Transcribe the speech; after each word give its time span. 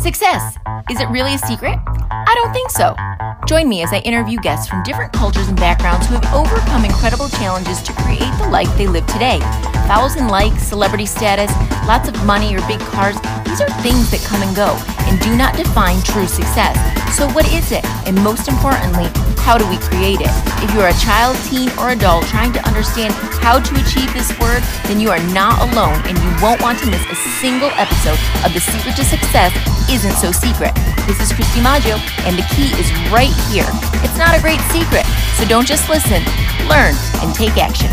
Success. 0.00 0.56
Is 0.88 0.98
it 0.98 1.10
really 1.10 1.34
a 1.34 1.38
secret? 1.38 1.78
I 2.10 2.32
don't 2.34 2.54
think 2.54 2.70
so. 2.70 2.96
Join 3.46 3.68
me 3.68 3.82
as 3.82 3.92
I 3.92 3.98
interview 3.98 4.38
guests 4.40 4.66
from 4.66 4.82
different 4.82 5.12
cultures 5.12 5.48
and 5.48 5.56
backgrounds 5.58 6.06
who 6.06 6.14
have 6.14 6.24
overcome 6.32 6.86
incredible 6.86 7.28
challenges 7.28 7.82
to 7.82 7.92
create 7.92 8.32
the 8.38 8.48
life 8.48 8.74
they 8.78 8.86
live 8.86 9.06
today. 9.08 9.40
Thousand 9.84 10.28
likes, 10.28 10.62
celebrity 10.62 11.04
status, 11.04 11.52
lots 11.86 12.08
of 12.08 12.24
money, 12.24 12.56
or 12.56 12.66
big 12.66 12.80
cars, 12.80 13.16
these 13.50 13.60
are 13.66 13.82
things 13.82 14.06
that 14.14 14.22
come 14.22 14.46
and 14.46 14.54
go 14.54 14.78
and 15.10 15.18
do 15.18 15.34
not 15.34 15.58
define 15.58 15.98
true 16.06 16.30
success. 16.30 16.78
So, 17.18 17.26
what 17.34 17.50
is 17.50 17.74
it? 17.74 17.82
And 18.06 18.14
most 18.22 18.46
importantly, 18.46 19.10
how 19.42 19.58
do 19.58 19.66
we 19.66 19.74
create 19.90 20.22
it? 20.22 20.30
If 20.62 20.70
you're 20.70 20.86
a 20.86 21.00
child, 21.02 21.34
teen, 21.50 21.66
or 21.74 21.90
adult 21.90 22.30
trying 22.30 22.54
to 22.54 22.62
understand 22.62 23.10
how 23.42 23.58
to 23.58 23.72
achieve 23.82 24.06
this 24.14 24.30
word, 24.38 24.62
then 24.86 25.02
you 25.02 25.10
are 25.10 25.18
not 25.34 25.58
alone 25.66 25.98
and 26.06 26.14
you 26.14 26.30
won't 26.38 26.62
want 26.62 26.78
to 26.78 26.86
miss 26.86 27.02
a 27.10 27.18
single 27.42 27.74
episode 27.74 28.22
of 28.46 28.54
The 28.54 28.62
Secret 28.62 28.94
to 28.94 29.02
Success 29.02 29.50
Isn't 29.90 30.14
So 30.14 30.30
Secret. 30.30 30.70
This 31.10 31.18
is 31.18 31.34
Christy 31.34 31.58
Maggio, 31.58 31.98
and 32.22 32.38
the 32.38 32.46
key 32.54 32.70
is 32.78 32.86
right 33.10 33.34
here. 33.50 33.66
It's 34.06 34.14
not 34.14 34.38
a 34.38 34.40
great 34.40 34.62
secret, 34.70 35.02
so 35.34 35.42
don't 35.50 35.66
just 35.66 35.90
listen, 35.90 36.22
learn, 36.70 36.94
and 37.18 37.34
take 37.34 37.58
action. 37.58 37.90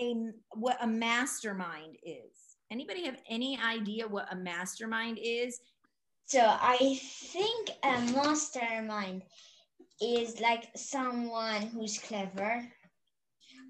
A 0.00 0.14
what 0.54 0.78
a 0.80 0.86
mastermind 0.86 1.96
is? 2.02 2.56
Anybody 2.70 3.04
have 3.04 3.18
any 3.28 3.58
idea 3.58 4.06
what 4.06 4.32
a 4.32 4.36
mastermind 4.36 5.18
is? 5.20 5.60
So 6.26 6.40
I 6.40 6.98
think 7.02 7.70
a 7.82 8.00
mastermind 8.12 9.22
is 10.00 10.40
like 10.40 10.68
someone 10.76 11.62
who's 11.62 11.98
clever, 11.98 12.64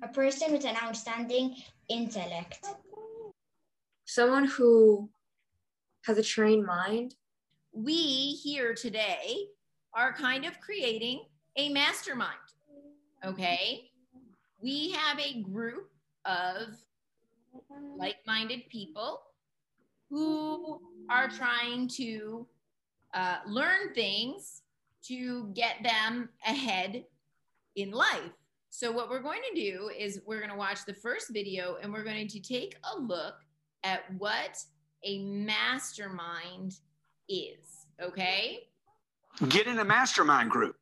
a 0.02 0.08
person 0.08 0.52
with 0.52 0.64
an 0.64 0.76
outstanding 0.82 1.56
intellect. 1.88 2.66
Someone 4.04 4.44
who 4.44 5.10
has 6.04 6.18
a 6.18 6.22
trained 6.22 6.64
mind. 6.64 7.14
We 7.72 8.32
here 8.42 8.74
today 8.74 9.46
are 9.94 10.12
kind 10.12 10.44
of 10.44 10.60
creating 10.60 11.24
a 11.56 11.68
mastermind. 11.68 12.34
Okay. 13.24 13.90
We 14.62 14.90
have 14.90 15.18
a 15.18 15.40
group 15.40 15.89
of 16.24 16.76
like 17.96 18.16
minded 18.26 18.68
people 18.68 19.22
who 20.08 20.80
are 21.08 21.28
trying 21.28 21.88
to 21.88 22.46
uh, 23.14 23.36
learn 23.46 23.94
things 23.94 24.62
to 25.06 25.50
get 25.54 25.76
them 25.82 26.28
ahead 26.46 27.04
in 27.76 27.90
life. 27.90 28.32
So, 28.70 28.92
what 28.92 29.10
we're 29.10 29.22
going 29.22 29.40
to 29.52 29.60
do 29.60 29.90
is 29.96 30.20
we're 30.26 30.38
going 30.38 30.50
to 30.50 30.56
watch 30.56 30.84
the 30.86 30.94
first 30.94 31.32
video 31.32 31.76
and 31.82 31.92
we're 31.92 32.04
going 32.04 32.28
to 32.28 32.40
take 32.40 32.76
a 32.94 33.00
look 33.00 33.34
at 33.82 34.02
what 34.18 34.58
a 35.04 35.18
mastermind 35.24 36.74
is. 37.28 37.86
Okay. 38.00 38.60
Get 39.48 39.66
in 39.66 39.78
a 39.78 39.84
mastermind 39.84 40.50
group. 40.50 40.76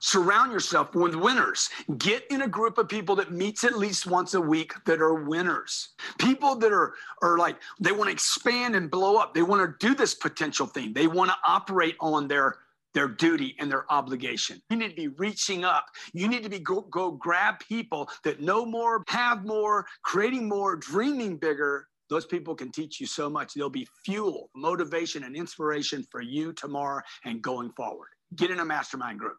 Surround 0.00 0.52
yourself 0.52 0.94
with 0.94 1.14
winners. 1.14 1.70
Get 1.98 2.24
in 2.30 2.42
a 2.42 2.48
group 2.48 2.78
of 2.78 2.88
people 2.88 3.16
that 3.16 3.32
meets 3.32 3.64
at 3.64 3.78
least 3.78 4.06
once 4.06 4.34
a 4.34 4.40
week 4.40 4.72
that 4.84 5.00
are 5.00 5.14
winners. 5.14 5.90
People 6.18 6.56
that 6.56 6.72
are 6.72 6.94
are 7.22 7.38
like 7.38 7.56
they 7.80 7.92
want 7.92 8.08
to 8.08 8.12
expand 8.12 8.76
and 8.76 8.90
blow 8.90 9.16
up. 9.16 9.34
They 9.34 9.42
want 9.42 9.62
to 9.62 9.86
do 9.86 9.94
this 9.94 10.14
potential 10.14 10.66
thing. 10.66 10.92
They 10.92 11.06
want 11.06 11.30
to 11.30 11.36
operate 11.46 11.96
on 12.00 12.28
their 12.28 12.56
their 12.94 13.08
duty 13.08 13.54
and 13.58 13.70
their 13.70 13.90
obligation. 13.92 14.60
You 14.70 14.78
need 14.78 14.88
to 14.88 14.96
be 14.96 15.08
reaching 15.08 15.64
up. 15.64 15.84
You 16.14 16.28
need 16.28 16.42
to 16.44 16.48
be 16.48 16.58
go, 16.58 16.80
go 16.80 17.10
grab 17.10 17.56
people 17.60 18.08
that 18.24 18.40
know 18.40 18.64
more, 18.64 19.04
have 19.08 19.44
more, 19.44 19.86
creating 20.02 20.48
more, 20.48 20.76
dreaming 20.76 21.36
bigger. 21.36 21.88
Those 22.08 22.24
people 22.24 22.54
can 22.54 22.72
teach 22.72 22.98
you 22.98 23.06
so 23.06 23.28
much. 23.28 23.52
They'll 23.52 23.68
be 23.68 23.86
fuel, 24.04 24.48
motivation, 24.56 25.24
and 25.24 25.36
inspiration 25.36 26.06
for 26.10 26.22
you 26.22 26.54
tomorrow 26.54 27.02
and 27.24 27.42
going 27.42 27.70
forward. 27.72 28.08
Get 28.34 28.50
in 28.50 28.60
a 28.60 28.64
mastermind 28.64 29.18
group. 29.18 29.36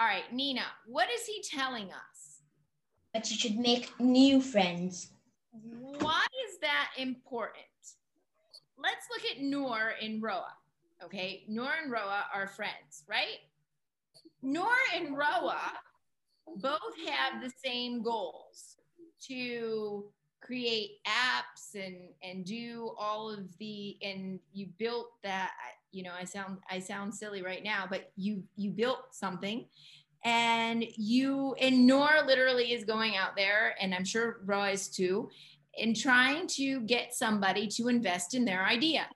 All 0.00 0.06
right, 0.06 0.32
Nina, 0.32 0.62
what 0.86 1.10
is 1.10 1.26
he 1.26 1.42
telling 1.42 1.90
us? 1.90 2.40
That 3.12 3.30
you 3.30 3.36
should 3.36 3.58
make 3.58 3.92
new 4.00 4.40
friends. 4.40 5.10
Why 5.52 6.24
is 6.48 6.58
that 6.62 6.92
important? 6.96 7.66
Let's 8.78 9.08
look 9.10 9.30
at 9.30 9.42
Noor 9.42 9.92
and 10.00 10.22
Roa. 10.22 10.54
Okay, 11.04 11.44
Noor 11.48 11.72
and 11.82 11.92
Roa 11.92 12.24
are 12.34 12.46
friends, 12.46 13.04
right? 13.10 13.40
Noor 14.40 14.72
and 14.94 15.18
Roa 15.18 15.60
both 16.56 16.96
have 17.06 17.42
the 17.42 17.52
same 17.62 18.02
goals 18.02 18.76
to 19.26 20.06
create 20.40 20.92
apps 21.06 21.74
and 21.74 21.96
and 22.22 22.46
do 22.46 22.94
all 22.98 23.30
of 23.30 23.54
the 23.58 23.98
and 24.02 24.40
you 24.54 24.66
built 24.78 25.10
that 25.22 25.50
you 25.92 26.02
know 26.02 26.12
i 26.18 26.24
sound 26.24 26.58
i 26.70 26.78
sound 26.78 27.14
silly 27.14 27.42
right 27.42 27.62
now 27.64 27.86
but 27.88 28.12
you 28.16 28.42
you 28.56 28.70
built 28.70 28.98
something 29.12 29.66
and 30.24 30.84
you 30.96 31.54
and 31.60 31.86
Noor 31.86 32.22
literally 32.26 32.72
is 32.72 32.84
going 32.84 33.16
out 33.16 33.36
there 33.36 33.74
and 33.80 33.94
i'm 33.94 34.04
sure 34.04 34.40
roa 34.44 34.70
is 34.70 34.88
too 34.88 35.28
in 35.74 35.94
trying 35.94 36.46
to 36.46 36.80
get 36.80 37.14
somebody 37.14 37.66
to 37.68 37.88
invest 37.88 38.34
in 38.34 38.44
their 38.44 38.64
idea 38.64 39.06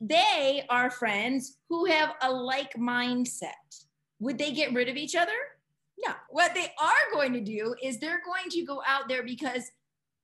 they 0.00 0.64
are 0.68 0.90
friends 0.90 1.58
who 1.68 1.86
have 1.86 2.14
a 2.22 2.30
like 2.30 2.74
mindset 2.74 3.52
would 4.18 4.38
they 4.38 4.52
get 4.52 4.74
rid 4.74 4.88
of 4.88 4.96
each 4.96 5.14
other 5.14 5.32
no 6.04 6.12
what 6.28 6.54
they 6.54 6.72
are 6.78 7.12
going 7.12 7.32
to 7.32 7.40
do 7.40 7.74
is 7.82 7.98
they're 7.98 8.22
going 8.24 8.50
to 8.50 8.62
go 8.64 8.82
out 8.86 9.08
there 9.08 9.22
because 9.22 9.70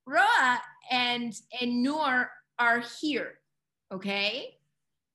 Roa 0.06 0.60
and 0.90 1.34
and 1.60 1.82
Noor 1.82 2.30
are 2.58 2.82
here. 3.00 3.34
Okay. 3.92 4.56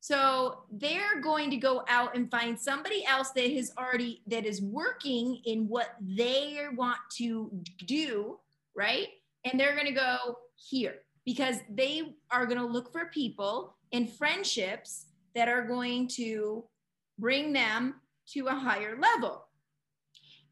So 0.08 0.60
they're 0.72 1.20
going 1.20 1.50
to 1.50 1.58
go 1.58 1.84
out 1.90 2.16
and 2.16 2.32
find 2.32 2.58
somebody 2.58 3.06
else 3.06 3.32
that 3.32 3.52
has 3.52 3.74
already 3.78 4.22
that 4.28 4.46
is 4.46 4.62
working 4.62 5.42
in 5.44 5.68
what 5.68 5.96
they 6.00 6.64
want 6.78 7.00
to 7.18 7.52
do, 7.86 8.40
right? 8.74 9.10
And 9.44 9.60
they're 9.60 9.74
going 9.74 9.88
to 9.88 9.92
go 9.92 10.38
here 10.56 11.00
because 11.26 11.58
they 11.70 12.16
are 12.32 12.46
going 12.46 12.58
to 12.58 12.66
look 12.66 12.90
for 12.94 13.08
people 13.14 13.76
and 13.92 14.10
friendships 14.10 15.08
that 15.36 15.50
are 15.50 15.68
going 15.68 16.08
to 16.16 16.64
bring 17.20 17.52
them 17.52 17.96
to 18.28 18.48
a 18.48 18.56
higher 18.56 18.98
level. 18.98 19.44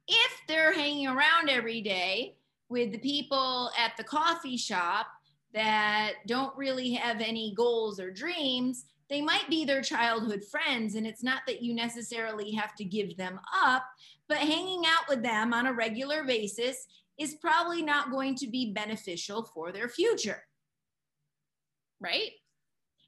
If 0.09 0.31
they're 0.49 0.73
hanging 0.73 1.07
around 1.07 1.49
every 1.49 1.79
day 1.79 2.35
with 2.67 2.91
the 2.91 2.97
people 2.97 3.71
at 3.79 3.95
the 3.95 4.03
coffee 4.03 4.57
shop 4.57 5.07
that 5.53 6.15
don't 6.27 6.53
really 6.57 6.91
have 6.91 7.21
any 7.21 7.53
goals 7.55 8.01
or 8.01 8.11
dreams, 8.11 8.83
they 9.09 9.21
might 9.21 9.49
be 9.49 9.65
their 9.65 9.81
childhood 9.81 10.43
friends. 10.49 10.95
And 10.95 11.05
it's 11.05 11.23
not 11.23 11.41
that 11.47 11.61
you 11.61 11.75
necessarily 11.75 12.51
have 12.51 12.75
to 12.75 12.83
give 12.83 13.17
them 13.17 13.39
up, 13.63 13.83
but 14.27 14.37
hanging 14.37 14.83
out 14.85 15.07
with 15.07 15.21
them 15.21 15.53
on 15.53 15.67
a 15.67 15.73
regular 15.73 16.23
basis 16.23 16.87
is 17.17 17.35
probably 17.35 17.81
not 17.81 18.11
going 18.11 18.35
to 18.35 18.47
be 18.47 18.73
beneficial 18.73 19.43
for 19.43 19.71
their 19.71 19.87
future. 19.87 20.43
Right? 21.99 22.31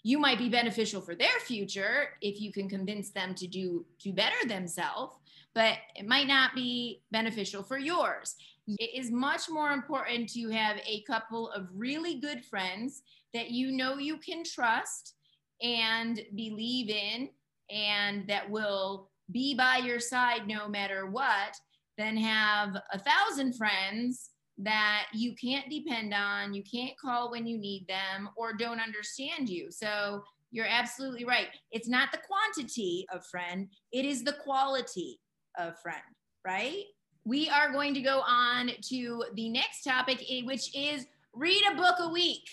You 0.03 0.19
might 0.19 0.37
be 0.37 0.49
beneficial 0.49 1.01
for 1.01 1.15
their 1.15 1.39
future 1.41 2.09
if 2.21 2.39
you 2.39 2.53
can 2.53 2.69
convince 2.69 3.09
them 3.09 3.35
to 3.35 3.47
do 3.47 3.85
to 3.99 4.13
better 4.13 4.47
themselves, 4.47 5.17
but 5.53 5.77
it 5.95 6.07
might 6.07 6.27
not 6.27 6.55
be 6.55 7.01
beneficial 7.11 7.63
for 7.63 7.77
yours 7.77 8.35
it 8.67 8.91
is 8.93 9.11
much 9.11 9.49
more 9.49 9.71
important 9.71 10.29
to 10.33 10.49
have 10.49 10.77
a 10.85 11.01
couple 11.03 11.49
of 11.51 11.67
really 11.73 12.19
good 12.19 12.43
friends 12.43 13.01
that 13.33 13.49
you 13.49 13.71
know 13.71 13.97
you 13.97 14.17
can 14.17 14.43
trust 14.43 15.15
and 15.61 16.21
believe 16.35 16.89
in 16.89 17.29
and 17.69 18.27
that 18.27 18.49
will 18.49 19.09
be 19.31 19.55
by 19.55 19.77
your 19.77 19.99
side 19.99 20.47
no 20.47 20.67
matter 20.67 21.07
what 21.07 21.55
than 21.97 22.15
have 22.15 22.75
a 22.91 22.99
thousand 22.99 23.53
friends 23.53 24.29
that 24.59 25.07
you 25.13 25.35
can't 25.35 25.69
depend 25.69 26.13
on, 26.13 26.53
you 26.53 26.63
can't 26.63 26.97
call 26.97 27.29
when 27.29 27.45
you 27.45 27.57
need 27.57 27.85
them, 27.87 28.29
or 28.35 28.53
don't 28.53 28.79
understand 28.79 29.49
you. 29.49 29.71
So 29.71 30.23
you're 30.51 30.67
absolutely 30.67 31.25
right. 31.25 31.47
It's 31.71 31.89
not 31.89 32.11
the 32.11 32.19
quantity 32.19 33.05
of 33.13 33.25
friend, 33.25 33.67
it 33.91 34.05
is 34.05 34.23
the 34.23 34.33
quality 34.43 35.19
of 35.59 35.79
friend, 35.79 36.01
right? 36.45 36.85
we 37.27 37.49
are 37.49 37.73
going 37.73 37.93
to 37.93 37.99
go 37.99 38.21
on 38.21 38.71
to 38.81 39.23
the 39.35 39.49
next 39.49 39.83
topic, 39.83 40.23
eh, 40.31 40.43
which 40.45 40.73
is 40.73 41.05
read 41.33 41.61
a 41.69 41.75
book 41.75 41.95
a 41.99 42.09
week. 42.09 42.43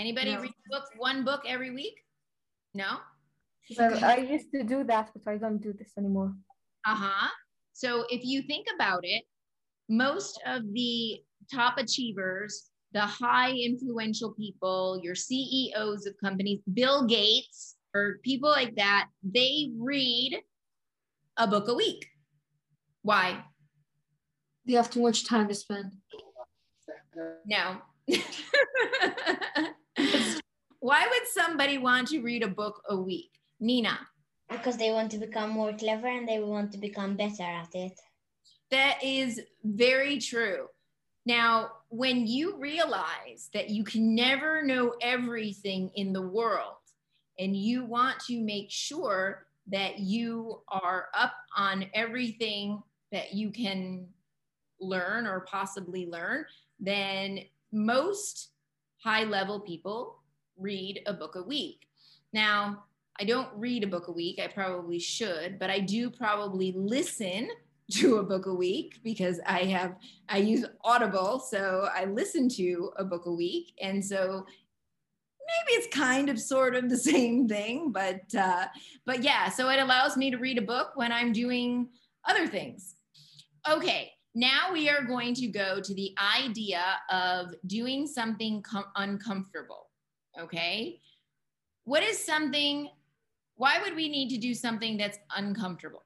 Anybody 0.00 0.32
no. 0.32 0.40
read 0.40 0.50
a 0.50 0.68
book, 0.70 0.88
one 0.96 1.24
book 1.26 1.42
every 1.46 1.72
week? 1.72 1.92
No? 2.72 3.00
Well, 3.76 4.02
I 4.02 4.16
used 4.16 4.50
to 4.54 4.64
do 4.64 4.82
that, 4.84 5.10
but 5.12 5.30
I 5.30 5.36
don't 5.36 5.60
do 5.60 5.74
this 5.74 5.92
anymore. 5.98 6.32
Uh 6.86 6.94
huh. 6.94 7.28
So 7.74 8.06
if 8.08 8.24
you 8.24 8.40
think 8.42 8.66
about 8.74 9.00
it, 9.02 9.24
most 9.90 10.40
of 10.46 10.62
the 10.72 11.20
top 11.52 11.76
achievers, 11.76 12.70
the 12.92 13.02
high 13.02 13.52
influential 13.52 14.32
people, 14.32 14.98
your 15.02 15.14
CEOs 15.14 16.06
of 16.06 16.14
companies, 16.16 16.60
Bill 16.72 17.06
Gates, 17.06 17.76
or 17.94 18.20
people 18.24 18.48
like 18.48 18.74
that, 18.76 19.08
they 19.22 19.70
read 19.78 20.40
a 21.36 21.46
book 21.46 21.68
a 21.68 21.74
week. 21.74 22.06
Why? 23.02 23.44
They 24.66 24.72
have 24.72 24.90
too 24.90 25.02
much 25.02 25.28
time 25.28 25.46
to 25.48 25.54
spend. 25.54 25.92
No, 27.44 27.82
Why 30.80 31.06
would 31.06 31.28
somebody 31.28 31.78
want 31.78 32.08
to 32.08 32.20
read 32.20 32.42
a 32.42 32.48
book 32.48 32.82
a 32.88 32.96
week? 32.96 33.30
Nina, 33.60 33.98
Because 34.48 34.78
they 34.78 34.90
want 34.90 35.10
to 35.12 35.18
become 35.18 35.50
more 35.50 35.72
clever 35.74 36.08
and 36.08 36.26
they 36.26 36.40
want 36.40 36.72
to 36.72 36.78
become 36.78 37.16
better 37.16 37.42
at 37.42 37.74
it. 37.74 37.92
that 38.70 38.98
is 39.02 39.40
very 39.64 40.18
true. 40.18 40.66
Now, 41.26 41.72
when 41.90 42.26
you 42.26 42.56
realize 42.56 43.50
that 43.52 43.68
you 43.68 43.84
can 43.84 44.14
never 44.14 44.62
know 44.62 44.94
everything 45.02 45.90
in 45.94 46.12
the 46.14 46.22
world 46.22 46.76
and 47.38 47.54
you 47.54 47.84
want 47.84 48.18
to 48.28 48.40
make 48.40 48.70
sure 48.70 49.46
that 49.66 49.98
you 49.98 50.62
are 50.68 51.08
up 51.14 51.34
on 51.56 51.86
everything 51.94 52.82
that 53.12 53.34
you 53.34 53.50
can 53.50 54.06
learn 54.80 55.26
or 55.26 55.40
possibly 55.40 56.06
learn, 56.06 56.46
then 56.78 57.40
most 57.72 58.48
high 59.04 59.24
level 59.24 59.60
people 59.60 60.19
read 60.60 61.00
a 61.06 61.12
book 61.12 61.34
a 61.36 61.42
week. 61.42 61.86
Now, 62.32 62.84
I 63.20 63.24
don't 63.24 63.48
read 63.54 63.84
a 63.84 63.88
book 63.88 64.08
a 64.08 64.12
week. 64.12 64.40
I 64.40 64.46
probably 64.46 64.98
should, 64.98 65.58
but 65.58 65.68
I 65.70 65.80
do 65.80 66.10
probably 66.10 66.72
listen 66.76 67.48
to 67.92 68.18
a 68.18 68.22
book 68.22 68.46
a 68.46 68.54
week 68.54 69.00
because 69.02 69.40
I 69.46 69.64
have 69.64 69.96
I 70.28 70.38
use 70.38 70.64
Audible, 70.84 71.40
so 71.40 71.88
I 71.92 72.04
listen 72.04 72.48
to 72.50 72.92
a 72.96 73.04
book 73.04 73.26
a 73.26 73.32
week, 73.32 73.72
and 73.80 74.04
so 74.04 74.46
maybe 75.40 75.78
it's 75.78 75.94
kind 75.94 76.28
of 76.28 76.40
sort 76.40 76.74
of 76.74 76.88
the 76.88 76.96
same 77.12 77.48
thing, 77.48 77.90
but 77.92 78.22
uh, 78.34 78.66
but 79.06 79.22
yeah, 79.22 79.48
so 79.48 79.68
it 79.70 79.80
allows 79.80 80.16
me 80.16 80.30
to 80.30 80.38
read 80.38 80.58
a 80.58 80.62
book 80.62 80.92
when 80.94 81.12
I'm 81.12 81.32
doing 81.32 81.88
other 82.28 82.46
things. 82.46 82.94
Okay, 83.68 84.12
now 84.34 84.72
we 84.72 84.88
are 84.88 85.02
going 85.02 85.34
to 85.34 85.48
go 85.48 85.80
to 85.80 85.94
the 85.94 86.14
idea 86.18 86.82
of 87.10 87.54
doing 87.66 88.06
something 88.06 88.62
com- 88.62 88.84
uncomfortable. 88.96 89.89
Okay, 90.38 91.00
what 91.84 92.02
is 92.02 92.22
something? 92.24 92.90
Why 93.56 93.80
would 93.82 93.96
we 93.96 94.08
need 94.08 94.28
to 94.30 94.38
do 94.38 94.54
something 94.54 94.96
that's 94.96 95.18
uncomfortable? 95.36 96.04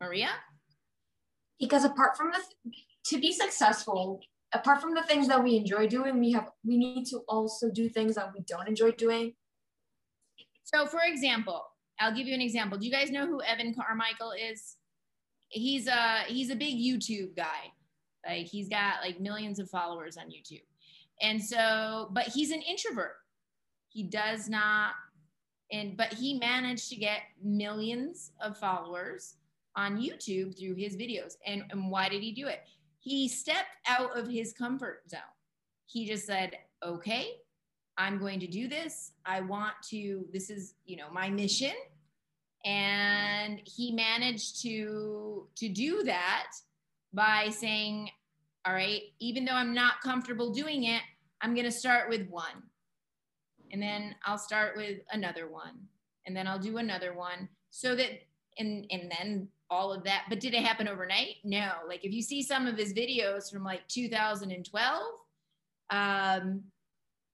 Maria? 0.00 0.30
because 1.58 1.84
apart 1.84 2.16
from 2.16 2.30
the 2.32 2.70
to 3.04 3.18
be 3.18 3.32
successful 3.32 4.20
apart 4.52 4.80
from 4.80 4.94
the 4.94 5.02
things 5.02 5.28
that 5.28 5.42
we 5.42 5.56
enjoy 5.56 5.86
doing 5.86 6.18
we 6.18 6.32
have 6.32 6.50
we 6.64 6.76
need 6.76 7.04
to 7.06 7.20
also 7.28 7.70
do 7.70 7.88
things 7.88 8.14
that 8.14 8.30
we 8.34 8.40
don't 8.46 8.68
enjoy 8.68 8.90
doing 8.92 9.32
So, 10.64 10.84
for 10.86 11.00
example, 11.04 11.62
I'll 12.00 12.14
give 12.14 12.26
you 12.26 12.34
an 12.34 12.40
example. 12.40 12.76
Do 12.76 12.86
you 12.86 12.92
guys 12.92 13.10
know 13.10 13.24
who 13.26 13.40
Evan 13.40 13.72
Carmichael 13.72 14.32
is? 14.32 14.76
He's 15.48 15.86
a 15.86 16.24
he's 16.26 16.50
a 16.50 16.56
big 16.56 16.76
YouTube 16.76 17.36
guy. 17.36 17.72
Like 18.26 18.46
he's 18.46 18.68
got 18.68 19.00
like 19.00 19.20
millions 19.20 19.60
of 19.60 19.70
followers 19.70 20.16
on 20.16 20.26
YouTube. 20.26 20.66
And 21.22 21.42
so, 21.42 22.08
but 22.12 22.24
he's 22.28 22.50
an 22.50 22.62
introvert. 22.62 23.16
He 23.88 24.02
does 24.02 24.48
not 24.48 24.92
and 25.72 25.96
but 25.96 26.12
he 26.12 26.38
managed 26.38 26.88
to 26.90 26.96
get 26.96 27.22
millions 27.42 28.32
of 28.40 28.56
followers 28.56 29.34
on 29.74 30.00
YouTube 30.00 30.58
through 30.58 30.74
his 30.74 30.96
videos. 30.96 31.34
And, 31.46 31.64
and 31.70 31.90
why 31.90 32.08
did 32.08 32.22
he 32.22 32.32
do 32.32 32.46
it? 32.46 32.60
He 33.00 33.28
stepped 33.28 33.76
out 33.86 34.16
of 34.16 34.28
his 34.28 34.52
comfort 34.52 35.02
zone. 35.10 35.20
He 35.86 36.06
just 36.06 36.26
said, 36.26 36.56
okay, 36.82 37.28
I'm 37.98 38.18
going 38.18 38.40
to 38.40 38.46
do 38.46 38.68
this. 38.68 39.12
I 39.24 39.40
want 39.40 39.74
to, 39.90 40.26
this 40.32 40.50
is, 40.50 40.74
you 40.84 40.96
know, 40.96 41.10
my 41.12 41.28
mission. 41.28 41.74
And 42.64 43.60
he 43.64 43.92
managed 43.92 44.62
to 44.62 45.46
to 45.56 45.68
do 45.68 46.02
that 46.04 46.48
by 47.12 47.50
saying, 47.50 48.10
all 48.66 48.74
right, 48.74 49.02
even 49.20 49.44
though 49.44 49.52
I'm 49.52 49.74
not 49.74 50.00
comfortable 50.02 50.52
doing 50.52 50.84
it, 50.84 51.02
I'm 51.40 51.54
going 51.54 51.66
to 51.66 51.72
start 51.72 52.08
with 52.08 52.28
one. 52.28 52.62
And 53.72 53.80
then 53.82 54.14
I'll 54.24 54.38
start 54.38 54.76
with 54.76 55.00
another 55.12 55.48
one. 55.48 55.78
And 56.26 56.36
then 56.36 56.46
I'll 56.46 56.58
do 56.58 56.78
another 56.78 57.14
one 57.14 57.48
so 57.70 57.94
that 57.94 58.10
and 58.58 58.86
and 58.90 59.10
then 59.10 59.48
all 59.70 59.92
of 59.92 60.02
that. 60.04 60.24
But 60.28 60.40
did 60.40 60.54
it 60.54 60.64
happen 60.64 60.88
overnight? 60.88 61.36
No. 61.44 61.72
Like 61.86 62.04
if 62.04 62.12
you 62.12 62.22
see 62.22 62.42
some 62.42 62.66
of 62.66 62.76
his 62.76 62.92
videos 62.92 63.52
from 63.52 63.62
like 63.62 63.86
2012, 63.88 65.02
um, 65.90 66.62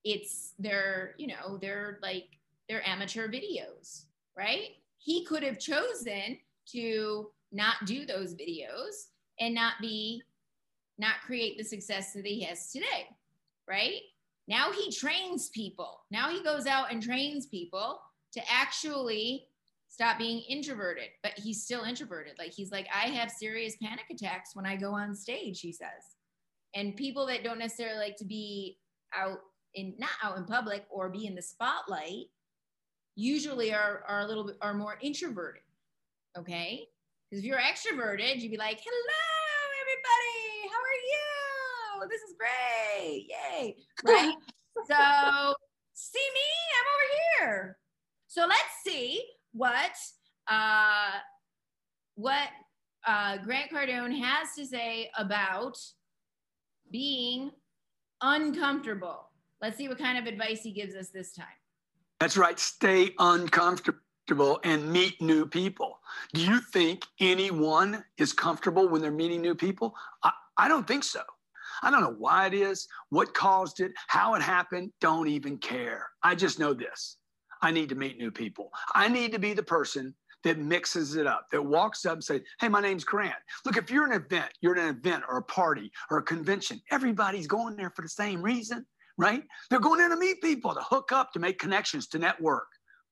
it's 0.04 0.54
they're 0.58 1.14
you 1.18 1.28
know 1.28 1.58
they're 1.60 1.98
like 2.02 2.26
they're 2.68 2.86
amateur 2.86 3.28
videos 3.28 4.04
right 4.36 4.70
he 4.98 5.24
could 5.24 5.42
have 5.42 5.58
chosen 5.58 6.38
to 6.66 7.30
not 7.52 7.76
do 7.86 8.04
those 8.04 8.34
videos 8.34 9.08
and 9.38 9.54
not 9.54 9.74
be 9.80 10.22
not 10.98 11.14
create 11.26 11.58
the 11.58 11.64
success 11.64 12.12
that 12.12 12.26
he 12.26 12.42
has 12.42 12.70
today 12.70 13.08
right? 13.68 14.00
Now 14.48 14.72
he 14.72 14.90
trains 14.90 15.50
people. 15.50 16.00
Now 16.10 16.30
he 16.30 16.42
goes 16.42 16.66
out 16.66 16.92
and 16.92 17.02
trains 17.02 17.46
people 17.46 18.00
to 18.34 18.40
actually 18.50 19.46
stop 19.88 20.18
being 20.18 20.42
introverted 20.48 21.08
but 21.22 21.32
he's 21.36 21.62
still 21.62 21.84
introverted. 21.84 22.32
Like 22.38 22.52
he's 22.52 22.72
like 22.72 22.88
i 22.94 23.08
have 23.08 23.30
serious 23.30 23.76
panic 23.82 24.06
attacks 24.10 24.56
when 24.56 24.66
i 24.66 24.74
go 24.76 24.92
on 24.92 25.14
stage 25.14 25.60
he 25.60 25.72
says. 25.72 26.16
And 26.74 26.96
people 26.96 27.26
that 27.26 27.44
don't 27.44 27.58
necessarily 27.58 27.98
like 27.98 28.16
to 28.16 28.24
be 28.24 28.78
out 29.14 29.40
in 29.74 29.94
not 29.98 30.10
out 30.22 30.38
in 30.38 30.44
public 30.44 30.86
or 30.90 31.10
be 31.10 31.26
in 31.26 31.34
the 31.34 31.42
spotlight 31.42 32.26
usually 33.14 33.74
are, 33.74 34.02
are 34.08 34.20
a 34.20 34.26
little 34.26 34.44
bit 34.44 34.56
are 34.62 34.74
more 34.74 34.98
introverted 35.02 35.62
okay? 36.38 36.88
Because 37.28 37.44
if 37.44 37.46
you're 37.46 37.58
extroverted 37.58 38.40
you'd 38.40 38.50
be 38.50 38.56
like 38.56 38.80
hello 38.82 39.31
how 42.02 42.08
are 42.08 42.10
you 42.10 42.10
this 42.10 42.20
is 42.22 42.34
great 42.38 43.26
yay 43.28 43.76
right 44.04 44.34
so 44.86 45.54
see 45.94 46.18
me 46.34 46.46
i'm 46.78 46.86
over 46.94 47.08
here 47.38 47.78
so 48.26 48.42
let's 48.46 48.58
see 48.84 49.22
what 49.52 49.92
uh 50.48 51.18
what 52.14 52.48
uh 53.06 53.36
grant 53.38 53.70
cardone 53.70 54.18
has 54.18 54.48
to 54.56 54.66
say 54.66 55.10
about 55.18 55.76
being 56.90 57.50
uncomfortable 58.22 59.30
let's 59.60 59.76
see 59.76 59.88
what 59.88 59.98
kind 59.98 60.18
of 60.18 60.26
advice 60.26 60.62
he 60.62 60.72
gives 60.72 60.94
us 60.94 61.08
this 61.10 61.32
time 61.32 61.46
That's 62.20 62.36
right. 62.36 62.56
Stay 62.56 63.14
uncomfortable 63.18 64.60
and 64.62 64.92
meet 64.92 65.20
new 65.20 65.44
people. 65.44 65.98
Do 66.32 66.40
you 66.40 66.60
think 66.60 67.04
anyone 67.18 68.04
is 68.16 68.32
comfortable 68.32 68.88
when 68.88 69.02
they're 69.02 69.10
meeting 69.10 69.42
new 69.42 69.56
people? 69.56 69.96
I, 70.22 70.30
I 70.56 70.68
don't 70.68 70.86
think 70.86 71.02
so. 71.02 71.22
I 71.82 71.90
don't 71.90 72.00
know 72.00 72.14
why 72.18 72.46
it 72.46 72.54
is, 72.54 72.86
what 73.10 73.34
caused 73.34 73.80
it, 73.80 73.92
how 74.08 74.34
it 74.34 74.42
happened. 74.42 74.92
Don't 75.00 75.28
even 75.28 75.58
care. 75.58 76.08
I 76.22 76.34
just 76.34 76.58
know 76.58 76.72
this. 76.72 77.18
I 77.60 77.70
need 77.70 77.88
to 77.90 77.94
meet 77.94 78.18
new 78.18 78.30
people. 78.30 78.70
I 78.94 79.08
need 79.08 79.32
to 79.32 79.38
be 79.38 79.52
the 79.52 79.62
person 79.62 80.14
that 80.44 80.58
mixes 80.58 81.14
it 81.14 81.26
up, 81.26 81.46
that 81.52 81.62
walks 81.62 82.04
up 82.04 82.14
and 82.14 82.24
says, 82.24 82.40
Hey, 82.60 82.68
my 82.68 82.80
name's 82.80 83.04
Grant. 83.04 83.34
Look, 83.64 83.76
if 83.76 83.90
you're 83.90 84.06
an 84.06 84.12
event, 84.12 84.50
you're 84.60 84.76
at 84.76 84.82
an 84.82 84.96
event 84.96 85.22
or 85.28 85.38
a 85.38 85.42
party 85.42 85.92
or 86.10 86.18
a 86.18 86.22
convention, 86.22 86.80
everybody's 86.90 87.46
going 87.46 87.76
there 87.76 87.90
for 87.90 88.02
the 88.02 88.08
same 88.08 88.42
reason 88.42 88.84
right? 89.18 89.42
They're 89.70 89.80
going 89.80 89.98
there 89.98 90.08
to 90.08 90.16
meet 90.16 90.40
people, 90.42 90.74
to 90.74 90.80
hook 90.80 91.12
up, 91.12 91.32
to 91.32 91.38
make 91.38 91.58
connections, 91.58 92.06
to 92.08 92.18
network. 92.18 92.66